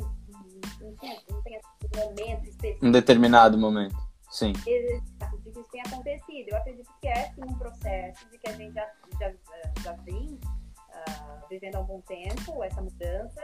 [0.81, 2.85] um, tinha, não tenha sido um momento específico.
[2.85, 3.95] Um determinado momento,
[4.31, 4.53] sim.
[4.65, 6.49] Exato, de que isso tenha acontecido.
[6.49, 9.33] Eu acredito que é, sim, um processo de que a gente já, já,
[9.83, 10.39] já vem
[10.89, 13.41] uh, vivendo há algum tempo, essa mudança,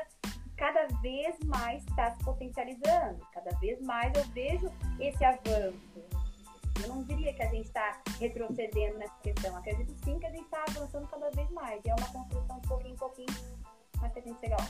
[0.58, 5.78] cada vez mais está se potencializando, cada vez mais eu vejo esse avanço.
[6.84, 10.44] Eu não diria que a gente está retrocedendo nessa questão, acredito sim que a gente
[10.44, 13.28] está avançando cada vez mais, e é uma construção de pouquinho em pouquinho,
[14.00, 14.68] mas que a gente chega lá.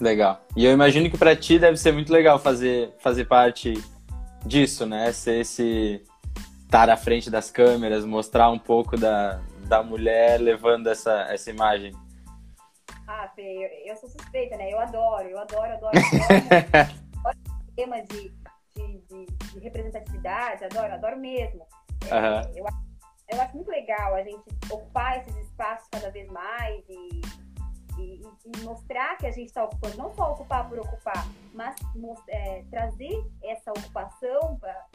[0.00, 0.44] Legal.
[0.56, 3.74] E eu imagino que para ti deve ser muito legal fazer, fazer parte
[4.44, 5.12] disso, né?
[5.12, 6.02] Ser esse
[6.64, 11.92] estar à frente das câmeras, mostrar um pouco da, da mulher levando essa, essa imagem.
[13.06, 14.72] Ah, Fê, eu, sou suspeita, né?
[14.72, 16.22] Eu adoro, eu adoro, adoro, adoro.
[17.24, 17.38] adoro
[17.68, 18.30] o tema de,
[18.74, 21.66] de, de, de, representatividade, adoro, adoro mesmo.
[22.10, 22.64] É, eu,
[23.28, 27.20] eu acho muito legal a gente ocupar esses espaços cada vez mais e,
[27.98, 31.76] e, e mostrar que a gente está ocupando, não só ocupar por ocupar, mas
[32.28, 34.86] é, trazer essa ocupação, pra,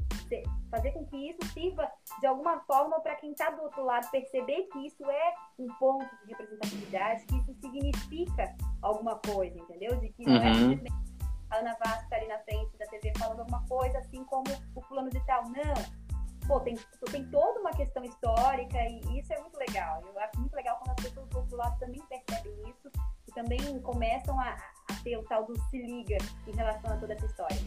[0.69, 4.63] fazer com que isso sirva de alguma forma para quem está do outro lado perceber
[4.71, 9.95] que isso é um ponto de representatividade, que isso significa alguma coisa, entendeu?
[9.97, 10.53] De que não é uhum.
[10.53, 11.07] simplesmente
[11.49, 14.43] a Ana Vaz está ali na frente da TV falando alguma coisa, assim como
[14.75, 15.43] o fulano de tal.
[15.43, 16.07] Não.
[16.47, 16.75] Pô, tem,
[17.11, 20.01] tem toda uma questão histórica e isso é muito legal.
[20.05, 22.89] Eu acho muito legal quando as pessoas do outro lado também percebem isso
[23.27, 27.13] e também começam a, a ter o tal do se liga em relação a toda
[27.13, 27.57] essa história.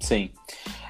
[0.00, 0.32] Sim.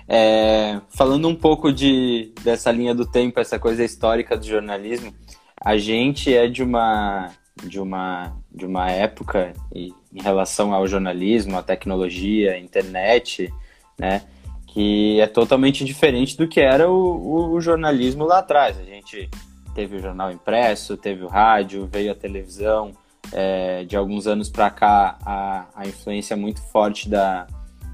[0.09, 5.15] É, falando um pouco de, dessa linha do tempo, essa coisa histórica do jornalismo,
[5.61, 7.31] a gente é de uma
[7.65, 13.53] de uma de uma época e, em relação ao jornalismo, à tecnologia, à internet,
[13.99, 14.23] né,
[14.67, 18.79] que é totalmente diferente do que era o, o, jornalismo lá atrás.
[18.79, 19.31] A gente
[19.75, 22.93] teve o jornal impresso, teve o rádio, veio a televisão.
[23.33, 27.47] É, de alguns anos para cá, a, a influência muito forte da,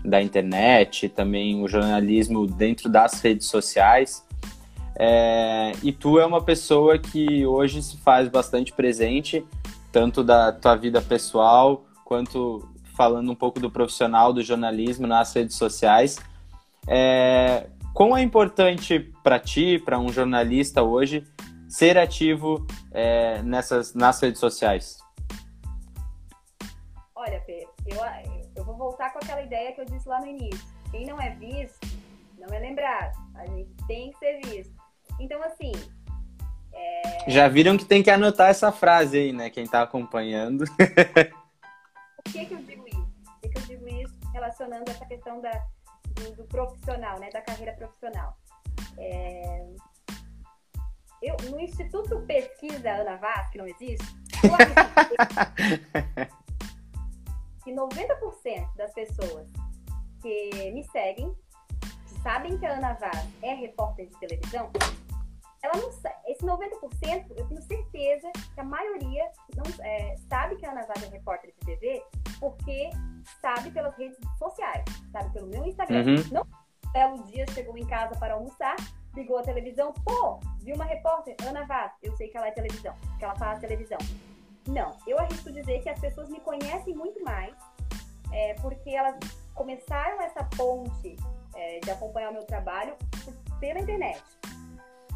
[0.04, 4.24] da internet, também o jornalismo dentro das redes sociais.
[4.96, 9.46] É, e tu é uma pessoa que hoje se faz bastante presente,
[9.92, 15.56] tanto da tua vida pessoal, quanto falando um pouco do profissional do jornalismo nas redes
[15.56, 16.18] sociais.
[16.86, 21.24] É, quão é importante para ti, para um jornalista hoje,
[21.68, 24.98] ser ativo é, nessas, nas redes sociais?
[27.14, 28.02] Olha, Pedro, eu
[28.68, 30.66] vou voltar com aquela ideia que eu disse lá no início.
[30.90, 31.86] Quem não é visto,
[32.38, 33.16] não é lembrado.
[33.34, 34.74] A gente tem que ser visto.
[35.18, 35.72] Então, assim.
[36.72, 37.30] É...
[37.30, 39.48] Já viram que tem que anotar essa frase aí, né?
[39.48, 40.64] Quem tá acompanhando.
[42.24, 43.08] Por que, que eu digo isso?
[43.24, 45.50] Por que, que eu digo isso relacionando essa questão da,
[46.14, 47.30] do, do profissional, né?
[47.30, 48.36] Da carreira profissional.
[48.98, 49.66] É...
[51.22, 54.06] Eu, no Instituto Pesquisa Ana Vaz, que não existe,
[54.44, 54.50] eu
[57.68, 59.46] que 90% das pessoas
[60.22, 61.34] que me seguem,
[61.80, 64.70] que sabem que a Ana Vaz é repórter de televisão,
[65.62, 65.88] ela não
[66.26, 71.02] esse 90%, eu tenho certeza que a maioria não é, sabe que a Ana Vaz
[71.02, 72.02] é repórter de TV
[72.40, 72.90] porque
[73.40, 76.04] sabe pelas redes sociais, sabe pelo meu Instagram.
[76.06, 76.24] Uhum.
[76.32, 78.76] Não um belo dia chegou em casa para almoçar,
[79.14, 82.94] ligou a televisão, pô, viu uma repórter, Ana Vaz, eu sei que ela é televisão,
[83.18, 83.98] que ela faz televisão.
[84.68, 87.54] Não, eu arrisco dizer que as pessoas me conhecem muito mais,
[88.32, 89.16] é, porque elas
[89.54, 91.16] começaram essa ponte
[91.54, 92.94] é, de acompanhar o meu trabalho
[93.58, 94.22] pela internet.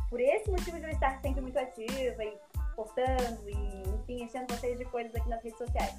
[0.09, 2.39] Por esse motivo de eu estar sempre muito ativa e
[2.75, 5.95] postando e, enfim, enchendo vocês de coisas aqui nas redes sociais.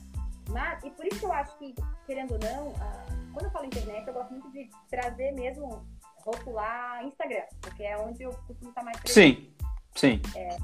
[0.49, 3.65] Mas, e por isso que eu acho que, querendo ou não, ah, quando eu falo
[3.65, 5.85] internet, eu gosto muito de trazer mesmo,
[6.25, 9.55] rotular Instagram, porque é onde eu costumo estar mais presente.
[9.95, 10.21] Sim, sim.
[10.35, 10.57] É,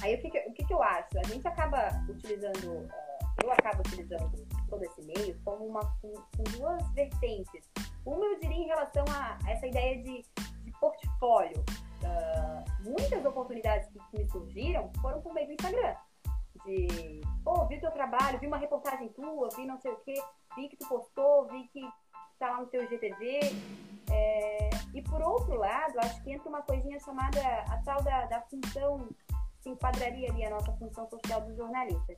[0.00, 1.18] Aí o que, que, o que, que eu acho?
[1.18, 2.88] A gente acaba utilizando, uh,
[3.42, 7.70] eu acabo utilizando todo esse meio como uma, com, com, duas vertentes.
[8.04, 10.24] Uma eu diria em relação a, a essa ideia de,
[10.64, 11.64] de portfólio.
[12.02, 15.94] Uh, muitas oportunidades que, que, me surgiram foram por meio do Instagram.
[16.64, 20.14] De, pô, vi teu trabalho, vi uma reportagem tua, vi não sei o quê,
[20.56, 21.82] vi que tu postou, vi que
[22.38, 23.40] tá lá no teu GTV.
[24.10, 28.40] É, e por outro lado, acho que entra uma coisinha chamada a tal da, da
[28.42, 29.08] função
[29.62, 32.16] se enquadraria ali a nossa função social do jornalista.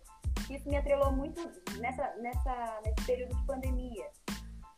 [0.50, 1.40] Isso me atrelou muito
[1.78, 4.10] nessa, nessa, nesse período de pandemia.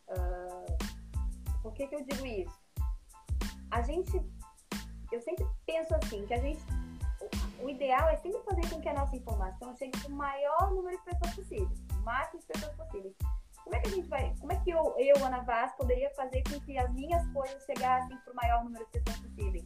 [0.08, 2.58] Uh, por que, que eu digo isso?
[3.70, 4.20] A gente,
[5.12, 6.60] eu sempre penso assim, que a gente,
[7.60, 10.96] o, ideal é sempre fazer com que a nossa informação chegue para o maior número
[10.96, 13.14] de pessoas possível, o máximo de pessoas possíveis.
[13.62, 16.42] Como é que a gente vai, como é que eu, eu Ana Vaz, poderia fazer
[16.44, 19.64] com que as minhas coisas chegassem para o maior número de pessoas possíveis?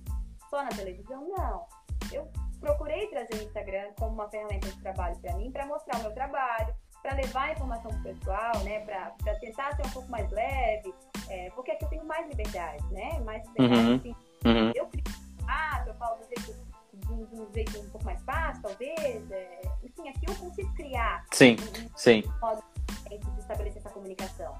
[0.48, 1.28] Só na televisão?
[1.28, 1.66] Não.
[2.10, 6.02] Eu procurei trazer o Instagram como uma ferramenta de trabalho para mim, para mostrar o
[6.02, 10.10] meu trabalho, para levar a informação para o pessoal, né, para tentar ser um pouco
[10.10, 10.94] mais leve,
[11.28, 13.96] é, porque aqui eu tenho mais liberdade, né, mais liberdade, uhum.
[13.96, 14.72] Assim, uhum.
[14.74, 15.04] eu crio
[15.48, 16.54] ah, eu falo do jeito,
[16.94, 20.72] de, um, de um jeito um pouco mais fácil, talvez, é, enfim, aqui eu consigo
[20.74, 22.22] criar sim, um, sim.
[22.40, 22.62] modo
[23.08, 24.54] de estabelecer essa comunicação.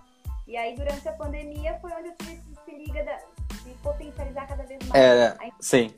[0.48, 3.18] E aí, durante a pandemia, foi onde eu tive esse se liga da,
[3.62, 5.00] de potencializar cada vez mais.
[5.00, 5.50] É, a...
[5.60, 5.94] sim.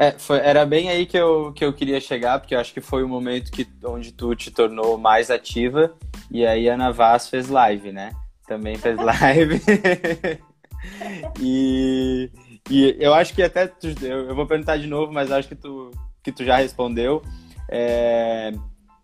[0.00, 2.80] É, foi, era bem aí que eu, que eu queria chegar, porque eu acho que
[2.80, 5.92] foi o momento que, onde tu te tornou mais ativa.
[6.30, 8.12] E aí a Ana Vaz fez live, né?
[8.48, 9.60] Também fez live.
[11.38, 12.30] e,
[12.70, 13.66] e eu acho que até.
[13.66, 15.90] Tu, eu, eu, vou perguntar de novo, mas acho que tu,
[16.22, 17.22] que tu já respondeu.
[17.68, 18.52] É,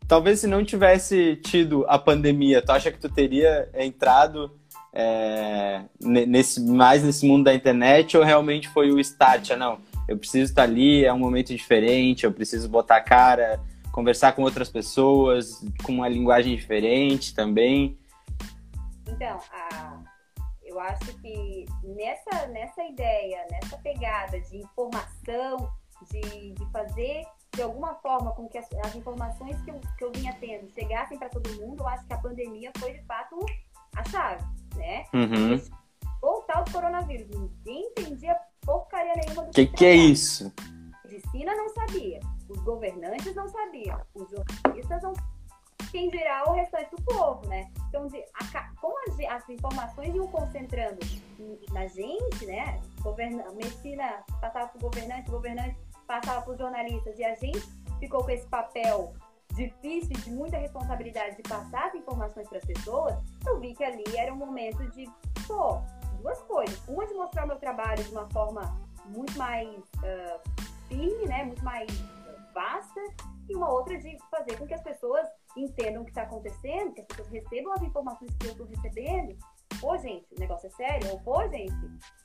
[0.08, 4.50] talvez se não tivesse tido a pandemia, tu acha que tu teria entrado
[4.94, 9.50] é, nesse, mais nesse mundo da internet ou realmente foi o start?
[9.50, 13.60] Ah, não eu preciso estar ali, é um momento diferente, eu preciso botar a cara,
[13.92, 17.98] conversar com outras pessoas, com uma linguagem diferente também.
[19.08, 20.02] Então, a,
[20.64, 25.70] eu acho que nessa, nessa ideia, nessa pegada de informação,
[26.10, 30.12] de, de fazer de alguma forma com que as, as informações que eu, que eu
[30.12, 33.38] vinha tendo chegassem para todo mundo, eu acho que a pandemia foi de fato
[33.96, 34.44] a chave,
[34.76, 35.06] né?
[35.14, 35.56] Uhum.
[36.22, 40.52] O tal do coronavírus, ninguém entendia porcaria nenhuma do que, que, que é isso?
[40.58, 45.14] A medicina não sabia, os governantes não sabiam, os jornalistas não
[45.90, 47.70] quem dirá o restante do povo, né?
[47.88, 50.98] Então, de, a, como as, as, informações iam concentrando
[51.72, 52.80] na gente, né?
[53.00, 55.76] Governa, medicina passava para o governante, o governante
[56.06, 57.62] passava para os jornalistas, e a gente
[57.98, 59.14] ficou com esse papel
[59.54, 64.04] difícil, de muita responsabilidade de passar as informações para as pessoas, eu vi que ali
[64.16, 65.08] era um momento de,
[65.46, 65.80] pô,
[66.16, 66.80] duas coisas.
[66.88, 70.40] Uma de mostrar o meu trabalho de uma forma muito mais uh,
[70.88, 71.44] firme, né?
[71.44, 71.86] Muito mais
[72.52, 73.00] vasta.
[73.48, 75.26] E uma outra de fazer com que as pessoas
[75.56, 79.36] entendam o que está acontecendo, que as pessoas recebam as informações que eu estou recebendo.
[79.80, 81.10] Pô, gente, o negócio é sério.
[81.12, 81.74] Ou, pô, gente,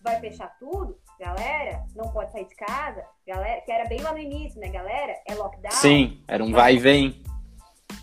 [0.01, 0.97] vai fechar tudo.
[1.19, 3.05] Galera, não pode sair de casa.
[3.27, 4.69] Galera, que era bem lá no início, né?
[4.69, 5.71] Galera, é lockdown.
[5.71, 7.23] Sim, era um vai e vem.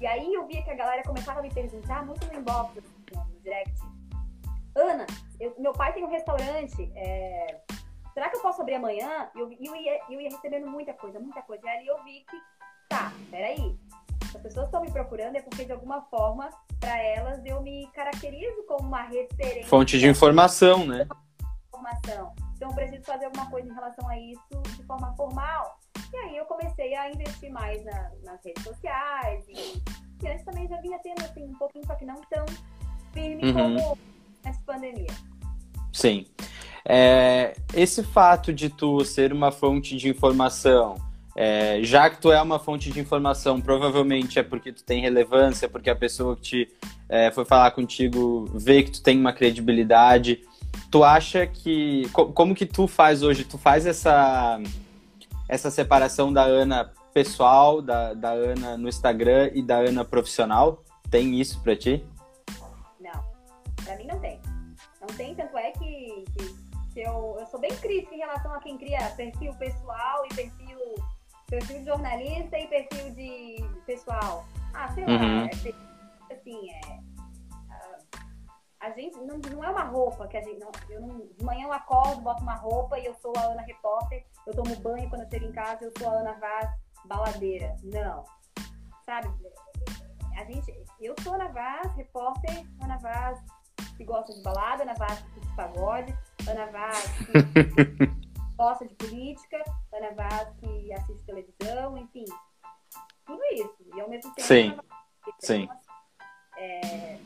[0.01, 2.95] E aí eu via que a galera começava a me perguntar muito no inbox, assim,
[3.17, 3.98] no direct.
[4.79, 5.07] Ana,
[5.41, 7.61] eu, meu pai tem um restaurante, é,
[8.15, 9.29] será que eu posso abrir amanhã?
[9.35, 11.65] E eu, eu, ia, eu ia recebendo muita coisa, muita coisa.
[11.67, 12.37] E ali eu vi que,
[12.89, 13.77] tá, peraí,
[14.35, 18.63] as pessoas estão me procurando é porque de alguma forma, para elas, eu me caracterizo
[18.65, 19.67] como uma referência.
[19.67, 21.07] Fonte de informação, né?
[21.69, 22.35] Informação.
[22.55, 25.79] Então eu preciso fazer alguma coisa em relação a isso de forma formal.
[26.13, 29.45] E aí eu comecei a investir mais na, nas redes sociais.
[29.49, 29.83] E,
[30.23, 32.47] e antes também já vinha tendo assim, um pouquinho, só que não tão
[33.13, 33.77] firme uhum.
[33.77, 33.99] como
[34.45, 35.07] essa pandemia.
[35.93, 36.27] Sim.
[36.85, 40.97] É, esse fato de tu ser uma fonte de informação,
[41.37, 45.69] é, já que tu é uma fonte de informação, provavelmente é porque tu tem relevância,
[45.69, 46.69] porque a pessoa que te
[47.09, 50.41] é, foi falar contigo vê que tu tem uma credibilidade.
[50.91, 52.09] Tu acha que.
[52.13, 53.45] Como que tu faz hoje?
[53.45, 54.61] Tu faz essa,
[55.49, 60.83] essa separação da Ana pessoal, da, da Ana no Instagram e da Ana profissional?
[61.11, 62.05] Tem isso pra ti?
[63.89, 64.39] Pra mim não tem.
[65.01, 68.61] Não tem, tanto é que, que, que eu, eu sou bem crítica em relação a
[68.61, 70.79] quem cria perfil pessoal e perfil,
[71.47, 74.45] perfil de jornalista e perfil de pessoal.
[74.75, 75.41] Ah, sei uhum.
[75.41, 76.81] lá, é, assim, é.
[78.79, 80.61] A, gente não, não é uma roupa que a gente.
[80.61, 83.63] Não, eu não, de manhã eu acordo, boto uma roupa e eu sou a Ana
[83.63, 86.71] Repórter, eu tomo banho quando eu chego em casa, eu sou a Ana Vaz
[87.07, 87.75] baladeira.
[87.83, 88.23] Não.
[89.07, 89.29] Sabe?
[90.37, 93.43] A gente, eu sou Ana Vaz, repórter Ana Vaz
[93.99, 96.17] que gosta de balada, Ana Vaz que de pagode,
[96.49, 102.25] Ana Vaz que gosta de política, Ana Vaz que assiste televisão, enfim.
[103.27, 103.77] Tudo isso.
[103.95, 104.47] E ao mesmo tempo.
[104.47, 104.79] Sim.
[105.41, 105.65] Sim.
[105.65, 105.81] Então,
[106.57, 107.19] é,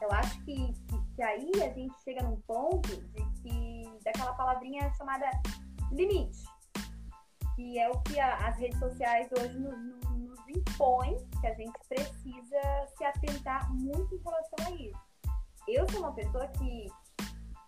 [0.00, 4.90] eu acho que, que, que, aí a gente chega num ponto de que daquela palavrinha
[4.94, 5.30] chamada
[5.92, 6.42] limite.
[7.54, 9.78] Que é o que a, as redes sociais hoje nos,
[10.10, 15.07] nos impõem, que a gente precisa se atentar muito em relação a isso
[15.74, 16.86] eu sou uma pessoa que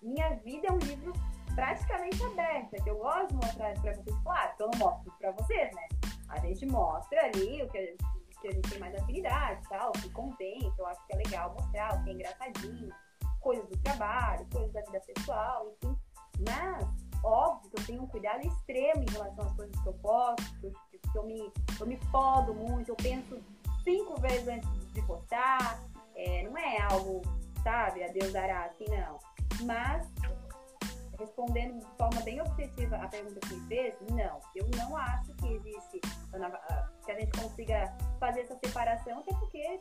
[0.02, 1.12] minha vida é um livro
[1.54, 5.32] praticamente aberta, que eu gosto de mostrar para vocês, claro, que eu não mostro para
[5.32, 5.88] vocês, né?
[6.28, 7.96] A gente mostra ali o que,
[8.40, 11.16] que a gente tem mais afinidade, tal, o que convém, que eu acho que é
[11.16, 12.90] legal mostrar, o que é engraçadinho,
[13.40, 15.96] coisas do trabalho, coisas da vida pessoal, enfim.
[16.48, 16.86] Mas,
[17.22, 20.98] óbvio que eu tenho um cuidado extremo em relação às coisas que eu posto, que,
[20.98, 23.38] que eu, me, eu me podo muito, eu penso
[23.82, 25.80] cinco vezes antes de postar,
[26.14, 27.22] é, não é algo,
[27.62, 29.18] sabe, a Deus dará assim, não.
[29.64, 30.06] Mas
[31.20, 34.40] respondendo de forma bem objetiva a pergunta que me fez, não.
[34.54, 36.00] Eu não acho que existe,
[36.34, 39.78] ah, que a gente consiga fazer essa separação, até porque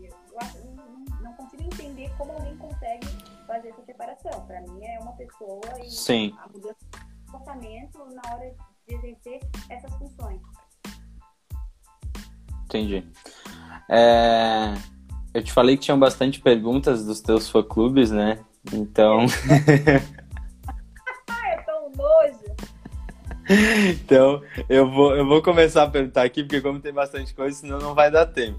[0.00, 3.06] eu acho, não, não consigo entender como alguém consegue
[3.46, 4.46] fazer essa separação.
[4.46, 6.36] Para mim é uma pessoa e Sim.
[6.38, 8.54] a mudança de comportamento na hora
[8.86, 10.40] de exercer essas funções.
[12.64, 13.10] Entendi.
[13.88, 14.95] É...
[15.36, 18.42] Eu te falei que tinham bastante perguntas dos teus fã-clubes, né?
[18.72, 19.26] Então.
[23.90, 27.78] então, eu vou, eu vou começar a perguntar aqui, porque como tem bastante coisa, senão
[27.78, 28.58] não vai dar tempo.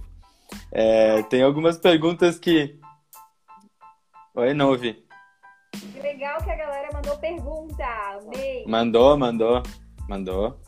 [0.71, 2.79] É, tem algumas perguntas que.
[4.35, 5.03] Oi, não ouvi.
[5.71, 7.85] Que legal que a galera mandou pergunta.
[8.21, 8.63] Amei.
[8.67, 9.63] Mandou, mandou,
[10.07, 10.61] mandou.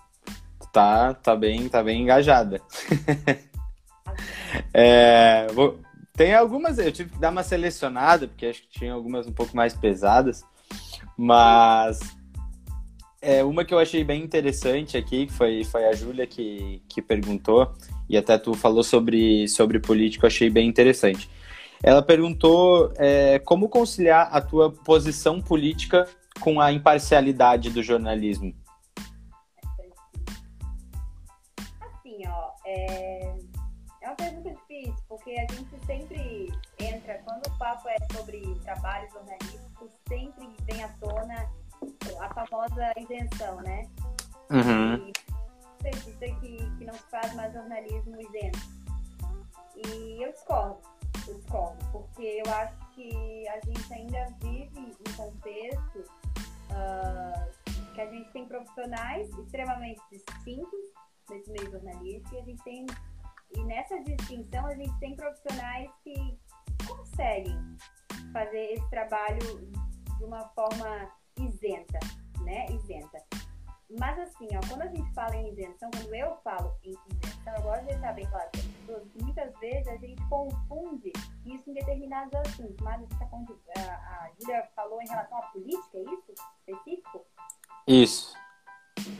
[0.74, 2.60] Tá, tá bem, tá bem engajada.
[4.74, 5.78] é, vou,
[6.20, 9.56] tem algumas, eu tive que dar uma selecionada, porque acho que tinha algumas um pouco
[9.56, 10.44] mais pesadas,
[11.16, 11.98] mas
[13.22, 17.02] é, uma que eu achei bem interessante aqui, que foi, foi a Júlia que, que
[17.02, 17.72] perguntou,
[18.10, 21.30] e até tu falou sobre, sobre político, achei bem interessante.
[21.82, 26.06] Ela perguntou é, como conciliar a tua posição política
[26.42, 28.54] com a imparcialidade do jornalismo.
[31.80, 33.29] Assim, ó, é,
[35.30, 40.88] porque a gente sempre entra, quando o papo é sobre trabalho jornalístico, sempre vem à
[41.00, 41.48] tona
[42.20, 43.88] a famosa isenção, né?
[44.50, 45.08] Uhum.
[45.08, 45.14] E
[45.80, 48.60] acredita que, que não se faz mais jornalismo isento.
[49.76, 50.80] E eu discordo,
[51.28, 56.00] eu discordo, porque eu acho que a gente ainda vive um contexto
[56.72, 60.80] uh, que a gente tem profissionais extremamente distintos
[61.30, 62.86] nesse meio jornalístico e a gente tem
[63.52, 66.40] e nessa distinção a gente tem profissionais que
[66.88, 67.58] conseguem
[68.32, 69.72] fazer esse trabalho
[70.18, 72.00] de uma forma isenta,
[72.44, 72.66] né?
[72.72, 73.24] Isenta.
[73.98, 77.62] Mas assim, ó, quando a gente fala em isenção, quando eu falo em isenção, eu
[77.64, 81.12] gosto de deixar bem claro para as pessoas que muitas vezes a gente confunde
[81.46, 82.76] isso em determinados assuntos.
[82.82, 86.34] Mas a, a Júlia falou em relação à política, é isso?
[86.68, 87.26] Específico?
[87.88, 88.34] Isso.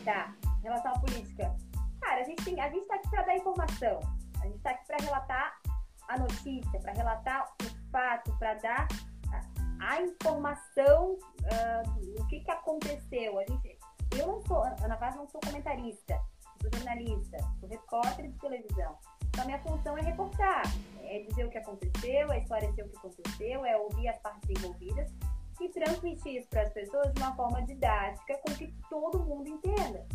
[0.06, 1.56] Tá, em relação à política.
[2.00, 4.00] Cara, a gente, tem, a gente tá aqui para dar informação.
[4.42, 5.60] A gente está aqui para relatar
[6.08, 8.88] a notícia, para relatar o fato, para dar
[9.80, 13.40] a informação uh, do que, que aconteceu.
[13.40, 13.78] A gente,
[14.18, 16.20] eu não sou, Ana Vaz não sou comentarista,
[16.62, 18.98] sou jornalista, sou repórter de televisão.
[19.30, 20.64] Então, a minha função é reportar,
[21.04, 25.10] é dizer o que aconteceu, é esclarecer o que aconteceu, é ouvir as partes envolvidas
[25.62, 30.06] e transmitir isso para as pessoas de uma forma didática com que todo mundo entenda.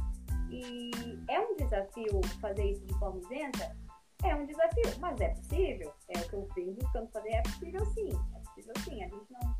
[0.50, 0.90] E
[1.28, 3.76] é um desafio fazer isso de forma isenta?
[4.24, 5.94] É um desafio, mas é possível.
[6.08, 8.08] É o que eu venho buscando fazer, é possível sim.
[8.34, 9.04] É possível sim.
[9.04, 9.56] A gente não.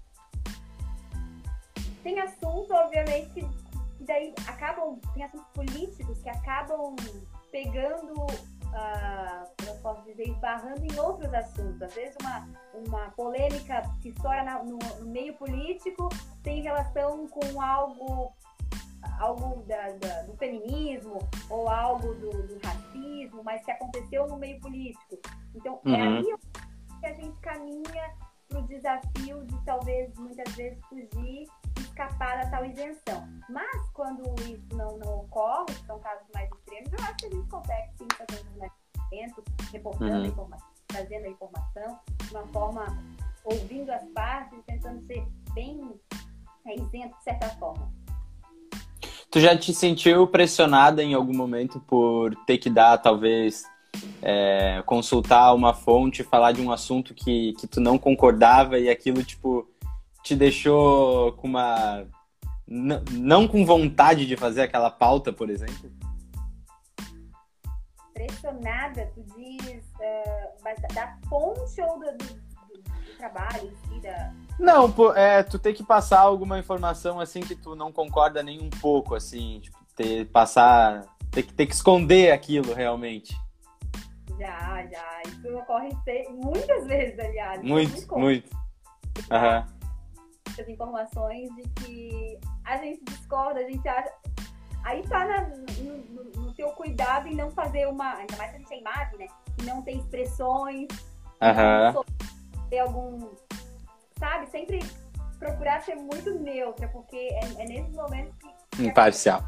[2.02, 4.98] Tem assuntos, obviamente, que, daí acabam.
[5.12, 6.96] Tem assuntos políticos que acabam
[7.50, 8.26] pegando
[8.74, 11.80] uh, eu posso dizer, esbarrando em outros assuntos.
[11.80, 12.48] Às vezes uma,
[12.86, 16.08] uma polêmica que estoura no, no, meio político
[16.42, 18.34] tem relação com algo
[19.18, 21.18] algo da, da, do feminismo
[21.50, 25.18] ou algo do, do, racismo, mas que aconteceu no meio político.
[25.54, 25.94] Então, é uhum.
[25.94, 26.34] é aí
[27.00, 28.14] que a gente caminha
[28.48, 31.46] para o desafio de talvez muitas vezes fugir
[31.76, 33.28] e escapar da tal isenção.
[33.48, 37.48] Mas quando isso não, não ocorre, são casos mais extremos, eu acho que a gente
[37.48, 40.22] consegue sim fazer um jornalismo, reportando uhum.
[40.22, 42.86] a informação, trazendo a informação de uma forma,
[43.44, 46.00] ouvindo as partes, tentando ser bem
[46.66, 47.92] é, isento de certa forma.
[49.34, 53.64] Tu já te sentiu pressionada em algum momento por ter que dar, talvez,
[54.22, 59.24] é, consultar uma fonte, falar de um assunto que, que tu não concordava e aquilo,
[59.24, 59.68] tipo,
[60.22, 62.06] te deixou com uma.
[62.68, 65.90] não com vontade de fazer aquela pauta, por exemplo?
[68.14, 72.43] Pressionada, tu diz uh, da fonte ou do
[73.16, 77.56] trabalho em si, da não, pô, é, tu tem que passar alguma informação assim que
[77.56, 82.32] tu não concorda nem um pouco, assim, tipo, ter, passar, ter que, ter que esconder
[82.32, 83.36] aquilo realmente.
[84.38, 85.22] Já, já.
[85.26, 85.90] Isso ocorre
[86.30, 87.62] muitas vezes, aliás.
[87.62, 88.18] Muito, muito.
[88.18, 88.64] muito.
[89.30, 89.64] Uhum.
[90.46, 94.12] muitas informações de que a gente discorda, a gente acha.
[94.84, 98.14] Aí tá na, no, no, teu cuidado em não fazer uma.
[98.14, 99.26] Ainda mais que a gente é imagem, né?
[99.58, 100.88] E não tem expressões.
[101.40, 102.04] Aham.
[102.70, 103.30] Ter algum.
[104.18, 104.46] Sabe?
[104.50, 104.80] Sempre
[105.38, 108.84] procurar ser muito neutra, porque é, é nesses momentos que.
[108.84, 109.42] Imparcial.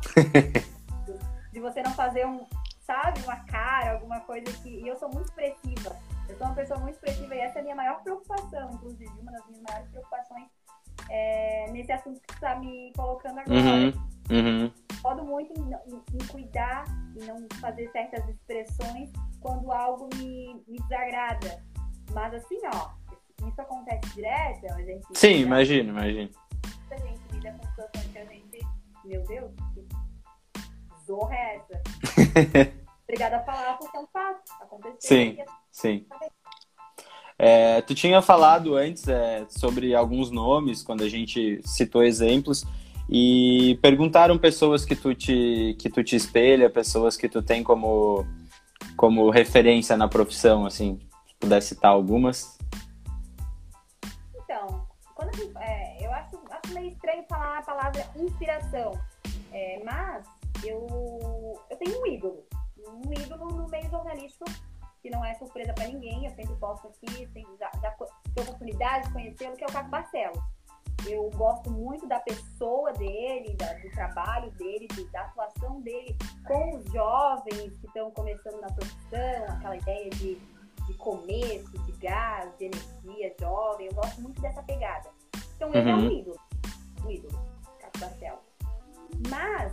[1.53, 2.47] de você não fazer um,
[2.81, 4.69] sabe, uma cara, alguma coisa que.
[4.69, 5.97] E eu sou muito expressiva.
[6.29, 9.33] Eu sou uma pessoa muito expressiva e essa é a minha maior preocupação, inclusive, uma
[9.33, 10.49] das minhas maiores preocupações
[11.09, 13.61] é, nesse assunto que você está me colocando agora.
[13.61, 13.93] Uhum,
[14.31, 14.73] uhum.
[15.01, 19.11] Fodo muito em, em, em, cuidar e não fazer certas expressões
[19.41, 21.63] quando algo me, me desagrada.
[22.13, 22.91] Mas assim, ó,
[23.45, 25.07] isso acontece direto, a gente.
[25.15, 26.31] Sim, imagino, imagino.
[26.91, 28.67] A gente lida com situações que a gente.
[29.05, 29.87] Meu Deus, que
[31.07, 31.83] zorra é essa?
[33.05, 34.41] Obrigada a falar porque é um fato.
[34.61, 34.99] Aconteceu.
[35.01, 35.39] Sim,
[35.71, 36.07] sim.
[37.39, 42.65] É, tu tinha falado antes é, sobre alguns nomes, quando a gente citou exemplos,
[43.09, 48.27] e perguntaram pessoas que tu te, que tu te espelha, pessoas que tu tem como,
[48.97, 52.56] como referência na profissão, assim, se puder citar algumas.
[57.37, 58.93] Falar a palavra inspiração,
[59.53, 60.27] é, mas
[60.65, 60.87] eu,
[61.71, 62.45] eu tenho um ídolo,
[62.89, 64.47] um ídolo no meio jornalístico
[65.03, 69.07] que não é surpresa para ninguém, eu sempre posto aqui, sempre, já, já tive oportunidade
[69.07, 70.43] de conhecê-lo, que é o Caco Barcelos.
[71.07, 76.85] Eu gosto muito da pessoa dele, da, do trabalho dele, da atuação dele com os
[76.87, 83.33] jovens que estão começando na profissão, aquela ideia de, de começo, de gás, de energia
[83.39, 83.87] jovem.
[83.87, 85.09] Eu gosto muito dessa pegada.
[85.55, 85.99] Então ele uhum.
[85.99, 86.37] é um ídolo,
[87.99, 88.45] Barcelos.
[89.31, 89.73] Mas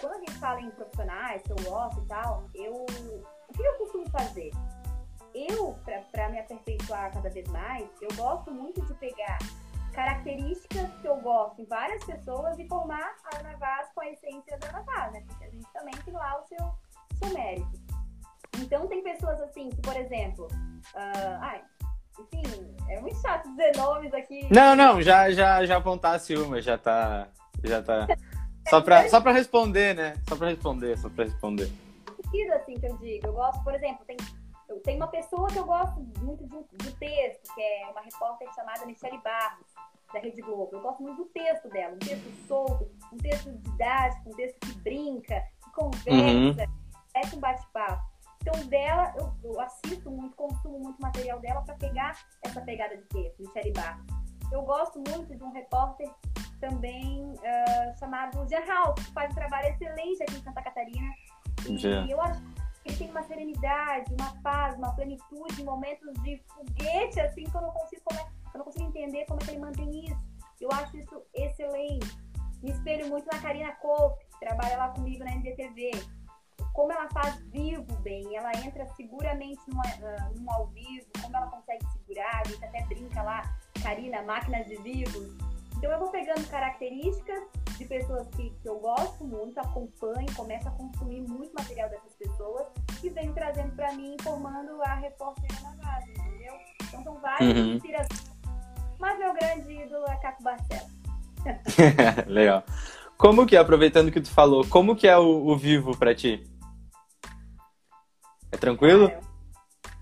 [0.00, 2.86] quando a gente fala em profissionais que eu gosto e tal, eu.
[3.48, 4.50] O que eu costumo fazer?
[5.34, 5.76] Eu,
[6.12, 9.38] para me aperfeiçoar cada vez mais, eu gosto muito de pegar
[9.92, 14.58] características que eu gosto em várias pessoas e formar a Ana Vaz com a essência
[14.58, 15.24] da Ana Vaz, né?
[15.26, 16.74] Porque a gente também tem lá o seu,
[17.14, 17.88] seu mérito.
[18.60, 21.64] Então, tem pessoas assim que, por exemplo, uh, ai,
[22.20, 24.46] enfim, é muito chato dizer nomes aqui.
[24.50, 27.28] Não, não, já, já, já apontasse uma, já tá.
[27.64, 28.06] Já tá.
[28.68, 30.14] Só pra, só pra responder, né?
[30.28, 31.70] Só pra responder, só pra responder.
[32.16, 33.26] Precisa, assim, que eu digo.
[33.26, 34.16] Eu gosto, por exemplo, tem,
[34.68, 38.48] eu tenho uma pessoa que eu gosto muito do, do texto, que é uma repórter
[38.54, 39.66] chamada Michele Barros,
[40.12, 40.70] da Rede Globo.
[40.72, 44.72] Eu gosto muito do texto dela, um texto solto, um texto didático, um texto que
[44.80, 46.54] brinca, que conversa, uhum.
[47.14, 48.17] é um bate-papo.
[48.48, 53.04] Então, dela, eu, eu, assisto muito, consumo muito material dela para pegar essa pegada de
[53.04, 54.06] texto, Michele Barros.
[54.50, 56.10] Eu gosto muito de um repórter
[56.58, 61.12] também uh, chamado Jean Hall, que faz um trabalho excelente aqui em Santa Catarina.
[61.66, 67.20] E eu acho que ele tem uma serenidade, uma paz, uma plenitude, momentos de foguete,
[67.20, 68.22] assim, que eu não consigo, como é,
[68.54, 70.26] eu não consigo entender como é que ele mantém isso.
[70.58, 72.16] Eu acho isso excelente.
[72.62, 75.90] Me espelho muito na Karina Cope, que trabalha lá comigo na NDTV.
[76.78, 81.48] Como ela faz vivo bem, ela entra seguramente num, uh, num ao vivo, como ela
[81.48, 83.42] consegue segurar, a gente até brinca lá,
[83.82, 85.36] Karina, máquinas de vivos
[85.78, 87.40] então eu vou pegando características
[87.78, 92.66] de pessoas que, que eu gosto muito, acompanho, começo a consumir muito material dessas pessoas
[93.02, 96.54] e venho trazendo para mim, formando a repórter na base, entendeu?
[96.82, 97.74] Então são várias uhum.
[97.74, 98.36] inspirações.
[98.98, 100.90] Mas meu grande ídolo é Caco Barcelos.
[102.26, 102.64] Legal.
[103.16, 106.44] Como que, aproveitando que tu falou, como que é o, o vivo para ti?
[108.58, 109.12] É tranquilo?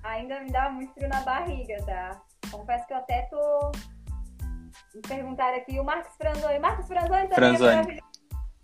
[0.03, 2.23] Ah, ainda me dá muito frio na barriga, tá?
[2.51, 3.71] Confesso que eu até tô
[4.95, 6.59] me perguntaram aqui o Marcos Franzoni.
[6.59, 8.01] Marcos Franzoni também é Franzoni.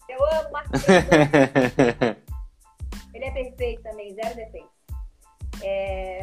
[0.08, 2.16] é Eu amo Marcos Franzoni.
[3.12, 4.70] Ele é perfeito também, zero defeitos.
[5.62, 6.20] É,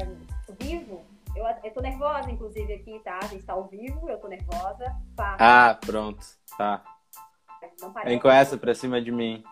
[0.60, 1.06] vivo,
[1.36, 3.20] eu, eu tô nervosa, inclusive, aqui, tá?
[3.22, 4.96] A gente tá ao vivo, eu tô nervosa.
[5.16, 5.38] Pá.
[5.40, 6.26] Ah, pronto.
[6.58, 6.84] Tá.
[8.04, 9.44] Vem com essa pra cima de mim.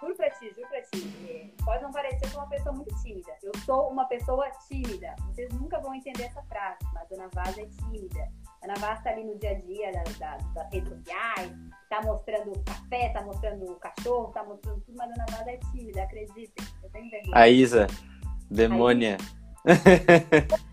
[0.00, 1.54] Juro pra ti, juro pra ti.
[1.64, 3.32] Pode não parecer uma pessoa muito tímida.
[3.42, 5.14] Eu sou uma pessoa tímida.
[5.26, 8.32] Vocês nunca vão entender essa frase, mas Dona Vaz é tímida.
[8.62, 11.52] A Ana Vaz tá ali no dia a dia da, da, das redes sociais,
[11.90, 15.58] tá mostrando o café, tá mostrando o cachorro, tá mostrando tudo, mas Ana Vaz é
[15.58, 16.66] tímida, acreditem.
[16.82, 17.36] Eu tenho vergonha.
[17.36, 17.86] A Isa,
[18.50, 19.18] demônia.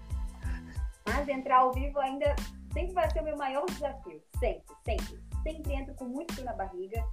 [1.05, 2.35] mas entrar ao vivo ainda
[2.73, 4.21] sempre vai ser o meu maior desafio.
[4.39, 5.19] Sempre, sempre.
[5.43, 7.03] Sempre entro com muito frio na barriga.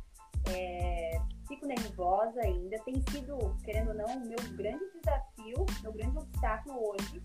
[0.49, 1.21] É,
[1.53, 2.79] fico nervosa ainda.
[2.81, 7.23] Tem sido, querendo ou não, o meu grande desafio, meu grande obstáculo hoje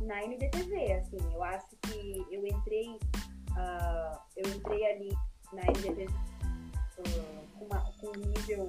[0.00, 5.16] na MDTV, assim, eu acho que eu entrei, uh, eu entrei ali
[5.52, 8.68] na MDTV uh, com, uma, com, um nível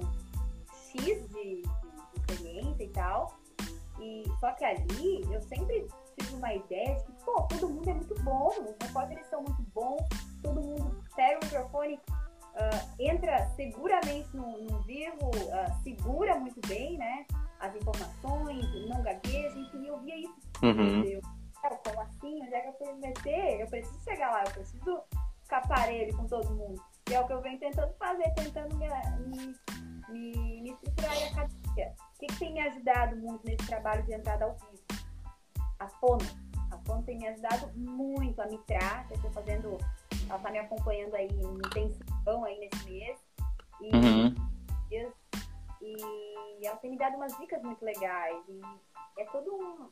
[0.72, 3.38] X de, de, de experiência e tal,
[4.00, 5.86] e só que ali eu sempre
[6.18, 9.62] tive uma ideia de que, pô, todo mundo é muito bom, os repórteres são muito
[9.74, 10.08] bons,
[10.42, 12.00] todo mundo pega o microfone,
[12.58, 17.24] uh, entra seguramente no, vivo, uh, segura muito bem, né?
[17.60, 20.36] As informações, não gagueja, enfim, eu via isso.
[20.62, 21.04] Uhum.
[21.04, 21.20] Eu,
[21.84, 22.42] como assim?
[22.42, 23.60] Onde é que eu fui meter?
[23.60, 25.02] Eu preciso chegar lá, eu preciso
[25.42, 26.80] ficar parelho com todo mundo.
[27.08, 28.86] E é o que eu venho tentando fazer, tentando me,
[29.26, 29.54] me,
[30.10, 31.94] me, me estruturar em academia.
[32.14, 35.02] O que, que tem me ajudado muito nesse trabalho de entrada ao vivo?
[35.78, 36.26] A fono.
[36.70, 39.78] A fono tem me ajudado muito a mitrar, eu estou fazendo,
[40.28, 43.18] ela está me acompanhando aí no intensivão aí nesse mês.
[43.80, 44.34] E, Uhum.
[45.80, 48.44] e ela tem me dado umas dicas muito legais.
[48.48, 48.60] E
[49.18, 49.88] é todo um.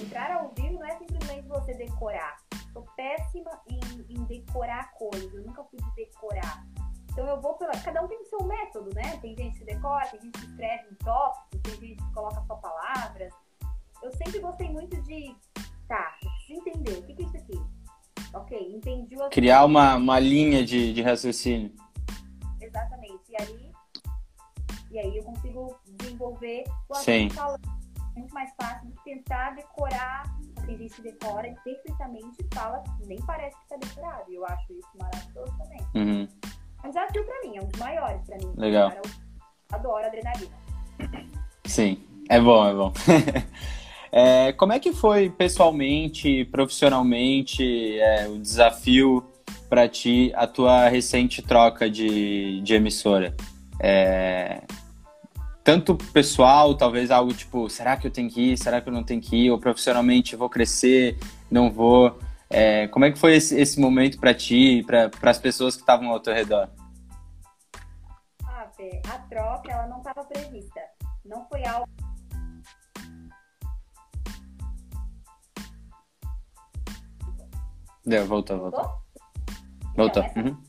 [0.00, 2.36] Entrar ao vivo não é simplesmente você decorar.
[2.72, 3.80] Sou péssima em,
[4.12, 5.32] em decorar coisas.
[5.32, 6.64] Eu nunca fui de decorar.
[7.12, 7.72] Então eu vou pela.
[7.80, 9.16] Cada um tem o seu método, né?
[9.18, 12.56] Tem gente que decora, tem gente que escreve em tópicos, tem gente que coloca só
[12.56, 13.32] palavras.
[14.02, 15.34] Eu sempre gostei muito de.
[15.86, 16.98] Tá, preciso entender.
[16.98, 17.73] O que é isso aqui?
[18.34, 21.70] Ok, entendi o Criar uma, uma linha de, de raciocínio.
[22.60, 23.22] Exatamente.
[23.30, 23.72] E aí,
[24.90, 27.30] e aí eu consigo desenvolver o Sim.
[27.30, 27.60] falando.
[28.16, 30.24] É muito mais fácil do que tentar decorar.
[30.66, 34.30] Tem gente que decora e perfeitamente fala, nem parece que está decorado.
[34.30, 35.80] E eu acho isso maravilhoso também.
[35.94, 36.28] Uhum.
[36.82, 38.52] É um desafio pra mim, é um dos maiores pra mim.
[38.56, 38.90] Legal.
[38.90, 39.02] Eu
[39.72, 40.56] adoro adrenalina.
[41.66, 42.92] Sim, é bom, é bom.
[44.16, 49.28] É, como é que foi pessoalmente, profissionalmente, é, o desafio
[49.68, 53.34] para ti, a tua recente troca de, de emissora?
[53.80, 54.62] É,
[55.64, 59.02] tanto pessoal, talvez algo tipo, será que eu tenho que ir, será que eu não
[59.02, 59.50] tenho que ir?
[59.50, 61.18] Ou profissionalmente, vou crescer,
[61.50, 62.16] não vou?
[62.48, 65.82] É, como é que foi esse, esse momento para ti e para as pessoas que
[65.82, 66.70] estavam ao teu redor?
[68.44, 68.70] Ah,
[69.08, 70.80] a troca, ela não estava prevista.
[71.24, 71.88] Não foi algo
[78.06, 78.80] Deu, voltou, voltou.
[78.82, 79.02] Voltou?
[79.96, 80.22] Voltou.
[80.22, 80.62] Então, essa Uhum.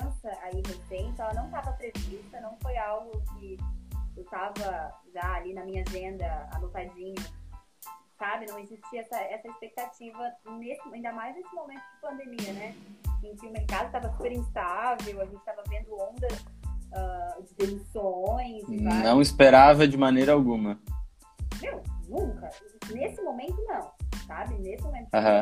[0.00, 3.56] mudança aí recente, ela não estava prevista, não foi algo que
[4.16, 7.14] eu estava já ali na minha agenda anotadinho,
[8.18, 8.46] sabe?
[8.46, 12.74] Não existia essa, essa expectativa, nesse, ainda mais nesse momento de pandemia, né?
[13.24, 16.44] Em que o mercado estava super instável, a gente estava vendo ondas
[16.92, 20.78] ah, de demissões várias Não esperava de maneira alguma.
[21.62, 22.50] Meu, nunca.
[22.92, 23.92] Nesse momento, não.
[24.26, 24.54] Sabe?
[24.58, 25.40] Nesse momento, Aham.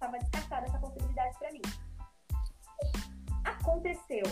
[0.00, 1.60] Estava descartada essa possibilidade para mim.
[3.44, 4.24] Aconteceu.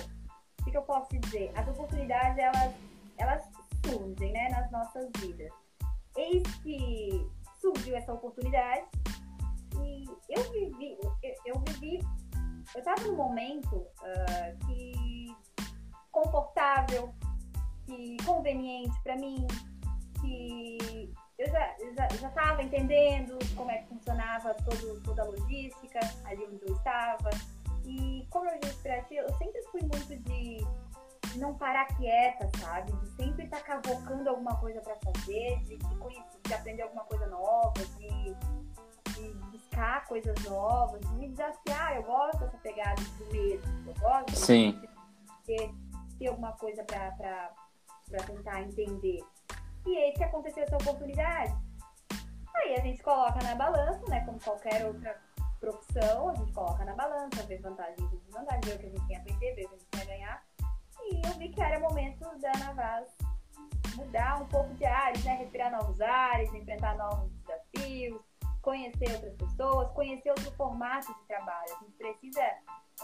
[0.60, 1.52] O que, eu posso dizer?
[1.54, 2.74] As oportunidades, elas,
[3.18, 3.44] elas
[3.84, 5.52] surgem né, nas nossas vidas.
[6.16, 8.86] Eis que surgiu essa oportunidade
[9.82, 12.00] e eu vivi, eu, eu vivi,
[12.74, 15.34] eu estava num momento ah, que
[16.10, 17.14] confortável,
[17.86, 19.46] que conveniente para mim,
[20.20, 26.00] que eu já já já estava entendendo como é que funcionava todo, toda a logística
[26.24, 27.30] ali onde eu estava
[27.88, 30.58] e como eu disse para ti, eu sempre fui muito de,
[31.36, 32.92] não parar quieta, sabe?
[32.92, 37.26] De sempre estar cavocando alguma coisa para fazer, de, de, conhecer, de aprender alguma coisa
[37.28, 38.34] nova, de,
[39.14, 41.96] de buscar coisas novas, de me desafiar.
[41.96, 44.72] Eu gosto dessa pegada do mesmo, eu gosto Sim.
[44.72, 44.88] de
[45.46, 45.74] ter,
[46.18, 47.54] ter alguma coisa para
[48.26, 49.24] tentar entender.
[49.88, 51.56] E aí que aconteceu essa oportunidade.
[52.56, 54.20] Aí a gente coloca na balança, né?
[54.26, 55.18] Como qualquer outra
[55.58, 59.06] profissão, a gente coloca na balança, vê vantagens e desvantagens, vê o que a gente
[59.06, 60.44] tem a aprender, vê o que a gente vai ganhar.
[61.04, 63.08] E eu vi que era momento da Navas
[63.96, 65.36] mudar um pouco de ares, né?
[65.36, 68.20] Respirar novos ares, enfrentar novos desafios,
[68.60, 71.72] conhecer outras pessoas, conhecer outro formato de trabalho.
[71.80, 72.42] A gente precisa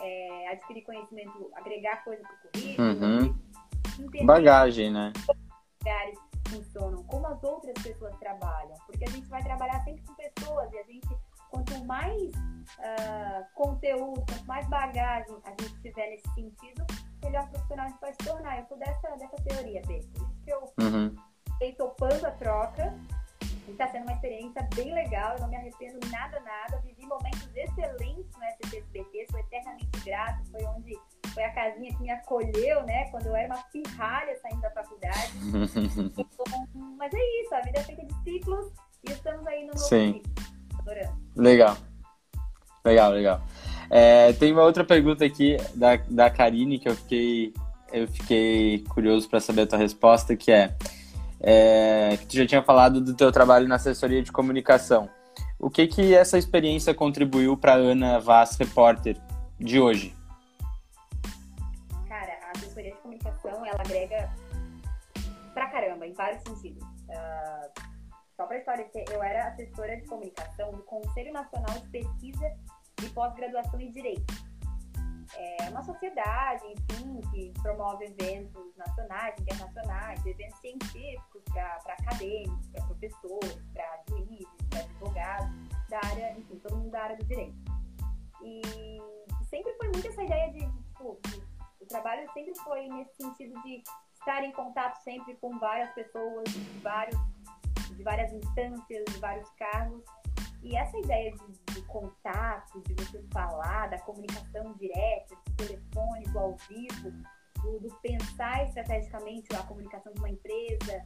[0.01, 3.39] é, adquirir conhecimento, agregar coisa para o currículo, Uhum.
[4.01, 5.13] entender Bagagem, né?
[9.05, 11.09] Porque a gente vai trabalhar sempre com pessoas e a gente,
[11.51, 12.33] quanto mais
[12.79, 16.87] ah, conteúdo, quanto mais bagagem a gente tiver nesse sentido,
[17.23, 18.59] melhor profissional a gente vai se tornar.
[18.59, 20.01] Eu sou dessa, dessa teoria, Bê.
[20.15, 21.15] Por isso que eu Uhum.
[21.53, 22.95] fiquei topando a troca.
[23.69, 26.79] Está sendo uma experiência bem legal, eu não me arrependo nada, nada.
[26.85, 30.43] Vivi momentos excelentes no STSBT, sou eternamente grata.
[30.51, 30.99] Foi onde
[31.33, 33.11] foi a casinha que me acolheu, né?
[33.11, 35.33] Quando eu era uma pirralha saindo da faculdade.
[35.97, 36.45] Então,
[36.99, 38.71] mas é isso, a vida é feita de ciclos
[39.07, 40.23] e estamos aí no novo Sim.
[40.79, 41.17] Adorando.
[41.37, 41.77] Legal.
[42.85, 43.43] Legal, legal.
[43.91, 47.55] É, tem uma outra pergunta aqui da, da Karine que eu fiquei,
[47.93, 50.75] eu fiquei curioso para saber a tua resposta, que é,
[51.41, 55.09] é, que tu já tinha falado do teu trabalho na assessoria de comunicação.
[55.59, 59.17] O que que essa experiência contribuiu para Ana Vaz, repórter
[59.59, 60.15] de hoje?
[62.09, 64.31] Cara, a assessoria de comunicação, ela agrega
[65.55, 66.83] pra caramba, em vários sentidos.
[67.11, 67.69] Ah,
[68.37, 72.53] só pra história, eu era assessora de comunicação do Conselho Nacional de Pesquisa
[72.99, 74.35] de Pós-Graduação em Direito.
[75.37, 83.63] é uma sociedade, enfim, que promove eventos nacionais, internacionais, eventos científicos para acadêmicos, para professores,
[83.73, 85.51] para juízes, para advogados,
[85.89, 87.57] da área, enfim, todo mundo da área do direito.
[88.43, 88.63] E
[89.49, 91.19] sempre foi muito essa ideia de, tipo,
[91.81, 93.83] o trabalho sempre foi nesse sentido de
[94.13, 96.45] estar em contato sempre com várias pessoas,
[96.83, 97.17] vários,
[97.97, 100.05] de várias instâncias, de vários cargos.
[100.63, 106.39] E essa ideia de, de contato, de você falar, da comunicação direta, do telefone, do
[106.39, 107.11] ao vivo,
[107.63, 111.05] do, do pensar estrategicamente a comunicação de uma empresa.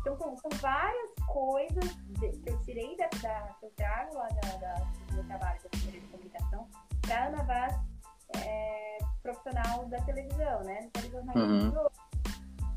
[0.00, 4.56] Então, são, são várias coisas que eu tirei da, da que eu trago lá da,
[4.56, 4.74] da,
[5.08, 6.68] do meu trabalho da de comunicação
[7.02, 7.74] para a Ana Vaz,
[8.36, 10.90] é, profissional da televisão, né?
[10.92, 11.80] Telejornalismo.
[11.80, 11.88] Uhum.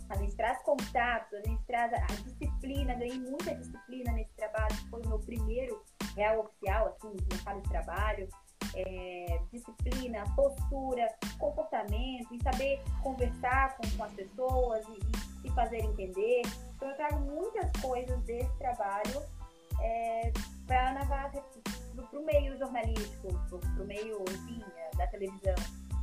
[0.10, 5.02] A gente traz contatos, a gente traz a, disciplina, ganhei muita disciplina nesse trabalho, foi
[5.02, 5.84] o meu primeiro
[6.16, 8.30] real oficial, assim, no mercado de trabalho.
[8.76, 11.08] É, disciplina, postura,
[11.40, 16.42] comportamento, e saber conversar com, com as pessoas e, se fazer entender.
[16.76, 19.24] Então, eu trago muitas coisas desse trabalho
[19.82, 20.32] é,
[20.66, 21.06] para
[22.10, 24.64] para o meio jornalístico, para o meio, enfim,
[24.96, 25.56] da televisão,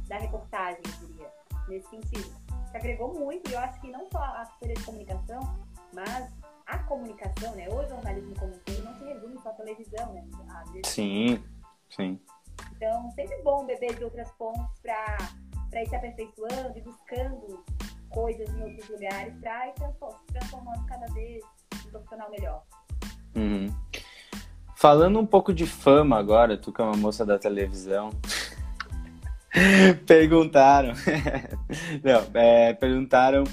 [0.09, 1.31] da reportagem, eu diria,
[1.69, 2.44] nesse sentido
[2.75, 5.41] que agregou muito, e eu acho que não só a assessoria de comunicação,
[5.95, 6.33] mas
[6.67, 7.69] a comunicação, né?
[7.69, 10.25] O jornalismo como um todo não se resume só à televisão, né?
[10.49, 10.89] Às vezes.
[10.89, 11.45] Sim,
[11.89, 12.21] sim.
[12.77, 17.65] Então, sempre bom beber de outras fontes para ir se aperfeiçoando e buscando
[18.09, 21.45] coisas em outros lugares para ir se transformando cada vez
[21.87, 22.63] um profissional melhor.
[23.37, 23.73] Uhum.
[24.75, 28.11] Falando um pouco de fama agora, tu que é uma moça da televisão,
[30.07, 30.93] perguntaram.
[32.03, 33.45] Não, é, perguntaram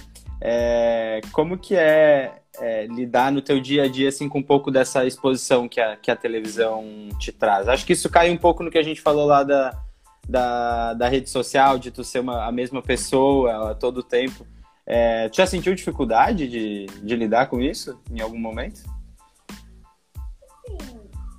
[0.42, 4.72] é, como que é, é, lidar no teu dia a dia assim com um pouco
[4.72, 7.68] dessa exposição que a, que a televisão te traz.
[7.68, 9.80] Acho que isso cai um pouco no que a gente falou lá da,
[10.28, 14.46] da, da rede social, de tu ser uma, a mesma pessoa a todo tempo.
[14.86, 18.78] É, tu já sentiu dificuldade de, de lidar com isso em algum momento?
[18.78, 18.90] Sim.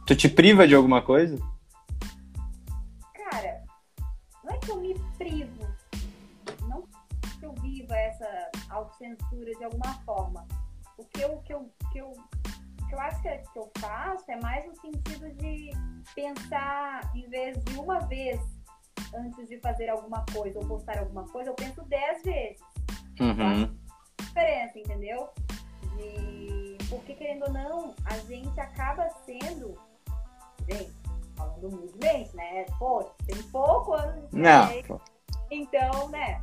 [0.07, 1.39] Tu te priva de alguma coisa?
[7.93, 10.47] Viva essa autocensura de alguma forma.
[10.97, 12.13] O que eu, que eu, que eu,
[12.89, 15.71] que eu acho que, que eu faço é mais no sentido de
[16.15, 18.41] pensar, em vez de uma vez
[19.15, 22.61] antes de fazer alguma coisa ou postar alguma coisa, eu penso dez vezes.
[23.21, 23.79] Uhum.
[24.19, 25.29] diferença, entendeu?
[25.97, 26.79] De...
[26.89, 29.75] Porque, querendo ou não, a gente acaba sendo.
[30.69, 30.93] Gente,
[31.37, 32.65] falando humildemente, né?
[32.79, 34.69] Pô, tem pouco anos de Não.
[35.51, 36.43] Então, né?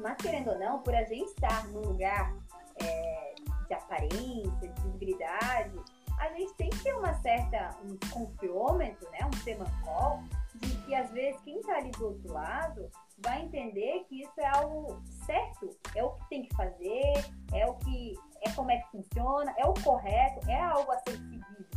[0.00, 2.34] Mas querendo ou não, por a gente estar num lugar
[2.80, 3.34] é,
[3.66, 5.78] de aparência, de visibilidade,
[6.18, 9.18] a gente tem que ter uma certa, um confiômetro, né?
[9.24, 10.22] Um semancol,
[10.56, 14.46] de que às vezes quem está ali do outro lado vai entender que isso é
[14.46, 17.12] algo certo, é o que tem que fazer,
[17.52, 21.12] é o que é como é que funciona, é o correto, é algo a ser
[21.12, 21.68] seguido.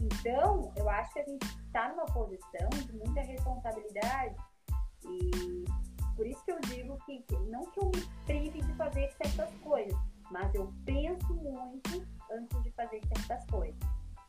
[0.00, 4.34] Então, eu acho que a gente está numa posição de muita responsabilidade
[5.04, 5.64] e
[6.22, 9.98] por isso que eu digo que não que eu me prive de fazer certas coisas,
[10.30, 13.74] mas eu penso muito antes de fazer certas coisas.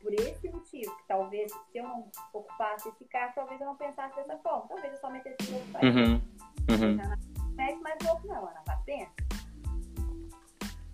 [0.02, 4.16] Por esse motivo, que talvez se eu não ocupasse esse carro, talvez eu não pensasse
[4.16, 4.66] dessa forma.
[4.66, 6.20] Talvez eu só metesse o outro uhum.
[6.68, 7.54] uhum.
[7.54, 9.12] Mete mais o outro não, Ana, vai, pensa.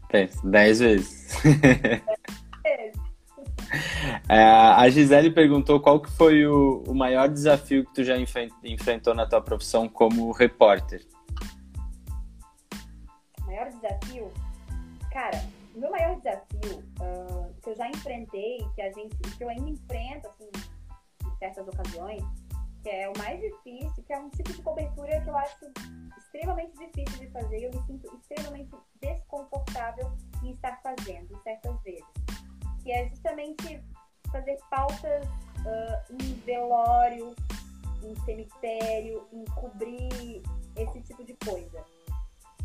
[0.09, 1.43] Pensa, dez vezes.
[2.63, 3.10] dez vezes.
[4.29, 8.17] É, a Gisele perguntou qual que foi o, o maior desafio que tu já
[8.65, 11.05] enfrentou na tua profissão como repórter.
[13.45, 14.33] Maior desafio?
[15.13, 15.45] Cara,
[15.75, 19.71] o meu maior desafio uh, que eu já enfrentei, que a gente, que eu ainda
[19.71, 20.51] enfrento, assim,
[21.27, 22.23] em certas ocasiões,
[22.83, 25.57] que é o mais difícil, que é um tipo de cobertura que eu acho
[26.19, 30.13] extremamente difícil de fazer eu me sinto extremamente desconfortável
[30.43, 32.07] em estar fazendo certas vezes
[32.83, 33.83] que é justamente
[34.31, 37.35] fazer pautas uh, em velório,
[38.03, 40.43] em cemitério, em cobrir
[40.77, 41.85] esse tipo de coisa.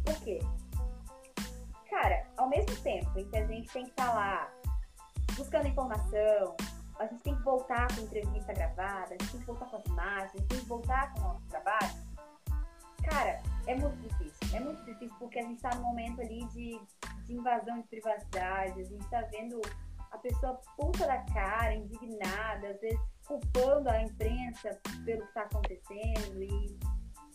[0.04, 0.40] Por quê?
[1.90, 4.52] Cara, ao mesmo tempo em que a gente tem que estar lá
[5.36, 6.56] buscando informação,
[7.00, 9.86] a gente tem que voltar com entrevista gravada, a gente tem que voltar com as
[9.86, 12.16] imagens, a gente tem que voltar com o nosso trabalho.
[13.10, 14.56] Cara, é muito difícil.
[14.56, 16.80] É muito difícil porque a gente está num momento ali de,
[17.26, 19.62] de invasão de privacidade, a gente está vendo
[20.16, 26.42] a pessoa puta da cara, indignada, às vezes culpando a imprensa pelo que está acontecendo.
[26.42, 26.80] E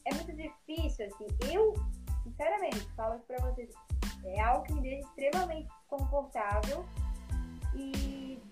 [0.06, 1.26] é muito difícil, assim.
[1.52, 1.74] Eu,
[2.22, 3.70] sinceramente, falo para vocês,
[4.24, 6.84] é algo que me deixa extremamente confortável
[7.74, 8.42] e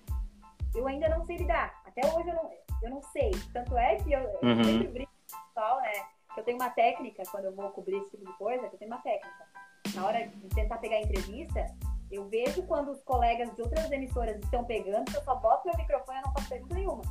[0.75, 1.83] eu ainda não sei lidar.
[1.87, 2.51] Até hoje eu não,
[2.83, 3.31] eu não sei.
[3.53, 4.59] Tanto é que eu, uhum.
[4.59, 5.93] eu sempre brinco com o pessoal, né?
[6.35, 8.91] Que eu tenho uma técnica, quando eu vou cobrir esse tipo de coisa, eu tenho
[8.91, 9.49] uma técnica.
[9.95, 11.67] Na hora de tentar pegar a entrevista,
[12.11, 16.19] eu vejo quando os colegas de outras emissoras estão pegando, eu só boto meu microfone
[16.19, 17.03] e não faço pergunta nenhuma.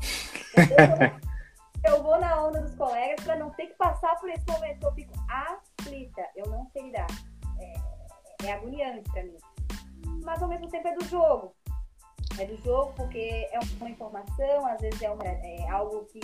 [1.85, 4.83] eu vou na onda dos colegas para não ter que passar por esse momento.
[4.83, 7.07] Eu fico aflita, eu não sei lidar.
[7.59, 9.37] É, é agoniante para mim.
[10.23, 11.55] Mas ao mesmo tempo é do jogo.
[12.39, 16.19] É do jogo porque é uma informação, às vezes é, uma, é algo que,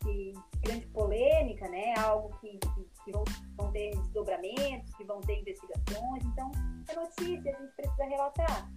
[0.00, 1.94] que grande polêmica, né?
[1.98, 3.24] Algo que, que, que vão,
[3.56, 6.24] vão, ter desdobramentos, que vão ter investigações.
[6.24, 6.50] Então,
[6.88, 8.70] é notícia, a gente precisa relatar.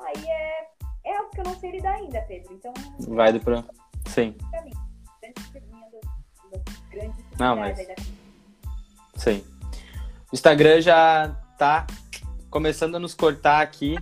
[0.00, 0.68] Aí é,
[1.04, 2.54] é algo que eu não sei lidar ainda, Pedro.
[2.54, 2.72] Então.
[3.08, 3.64] Vai do pro.
[4.06, 4.32] Sim.
[4.50, 4.72] Pra mim,
[7.38, 7.78] Não, mas.
[9.16, 9.44] Sim.
[10.30, 11.28] O Instagram já
[11.58, 11.86] tá
[12.50, 13.96] começando a nos cortar aqui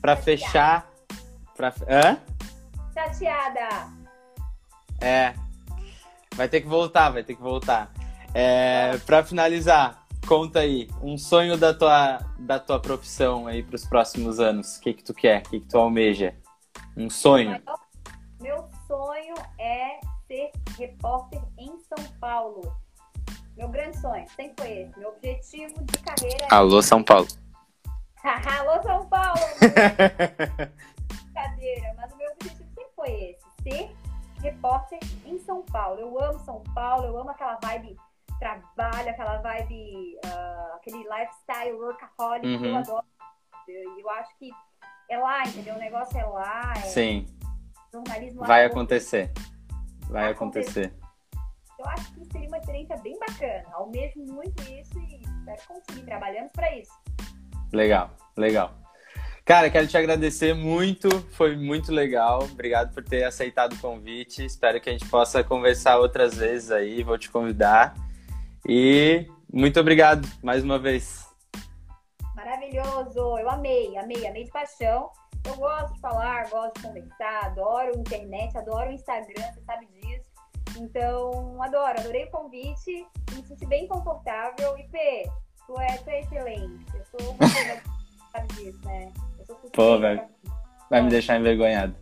[0.00, 0.90] para fechar.
[1.56, 1.72] Pra...
[1.88, 2.20] Hã?
[2.92, 3.88] Chateada!
[5.00, 5.34] É.
[6.34, 7.90] Vai ter que voltar, vai ter que voltar.
[8.34, 13.84] É, para finalizar, conta aí um sonho da tua, da tua profissão aí para os
[13.84, 14.76] próximos anos.
[14.76, 15.40] O que que tu quer?
[15.40, 16.34] O que que tu almeja?
[16.96, 17.62] Um sonho?
[18.40, 22.76] Meu sonho é ser repórter em São Paulo.
[23.56, 24.98] Meu grande sonho sempre foi esse.
[24.98, 26.54] Meu objetivo de carreira é.
[26.54, 27.26] Alô, São Paulo.
[28.22, 29.40] Alô, São Paulo!
[31.24, 33.96] Brincadeira, mas o meu objetivo sempre foi esse: ser
[34.42, 36.00] repórter em São Paulo.
[36.00, 37.96] Eu amo São Paulo, eu amo aquela vibe
[38.38, 42.58] trabalho, aquela vibe, uh, aquele lifestyle workaholic uhum.
[42.58, 42.78] que eu uhum.
[42.78, 43.06] adoro.
[43.68, 44.50] Eu, eu acho que
[45.10, 45.74] é lá, entendeu?
[45.74, 46.72] O negócio é lá.
[46.76, 46.80] É...
[46.80, 47.26] Sim.
[47.92, 49.32] Jornalismo Vai acontecer.
[50.08, 50.92] Vai acontecer.
[51.78, 53.64] Eu acho que seria uma experiência bem bacana.
[53.74, 56.02] Almejo muito isso e espero conseguir.
[56.04, 56.92] Trabalhamos para isso.
[57.72, 58.72] Legal, legal.
[59.44, 62.42] Cara, quero te agradecer muito, foi muito legal.
[62.42, 64.44] Obrigado por ter aceitado o convite.
[64.44, 67.94] Espero que a gente possa conversar outras vezes aí, vou te convidar.
[68.68, 71.24] E muito obrigado mais uma vez.
[72.34, 75.10] Maravilhoso, eu amei, amei, amei de paixão.
[75.46, 80.26] Eu gosto de falar, gosto de conversar, adoro internet, adoro o Instagram, você sabe disso.
[80.78, 84.76] Então, adoro, adorei o convite, me senti bem confortável.
[84.76, 85.30] E Pê,
[85.66, 86.86] tu é, tu é excelente.
[86.92, 87.36] Eu sou
[88.32, 89.12] sabe disso, né?
[89.38, 90.26] Eu sou Pô, vai,
[90.90, 91.94] vai me deixar envergonhado.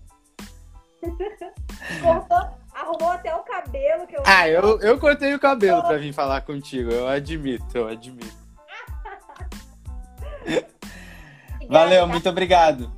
[2.03, 4.23] Cortou, arrumou até o cabelo que eu.
[4.27, 8.45] Ah, eu, eu cortei o cabelo pra vir falar contigo, eu admito, eu admito.
[11.69, 12.93] Valeu, muito obrigado.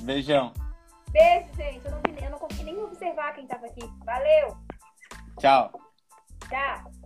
[0.00, 0.52] Beijão.
[1.10, 1.84] Beijo, gente.
[1.84, 3.88] Eu não, eu não consegui nem observar quem tava aqui.
[4.04, 4.56] Valeu.
[5.38, 5.70] Tchau.
[6.48, 6.99] Tchau.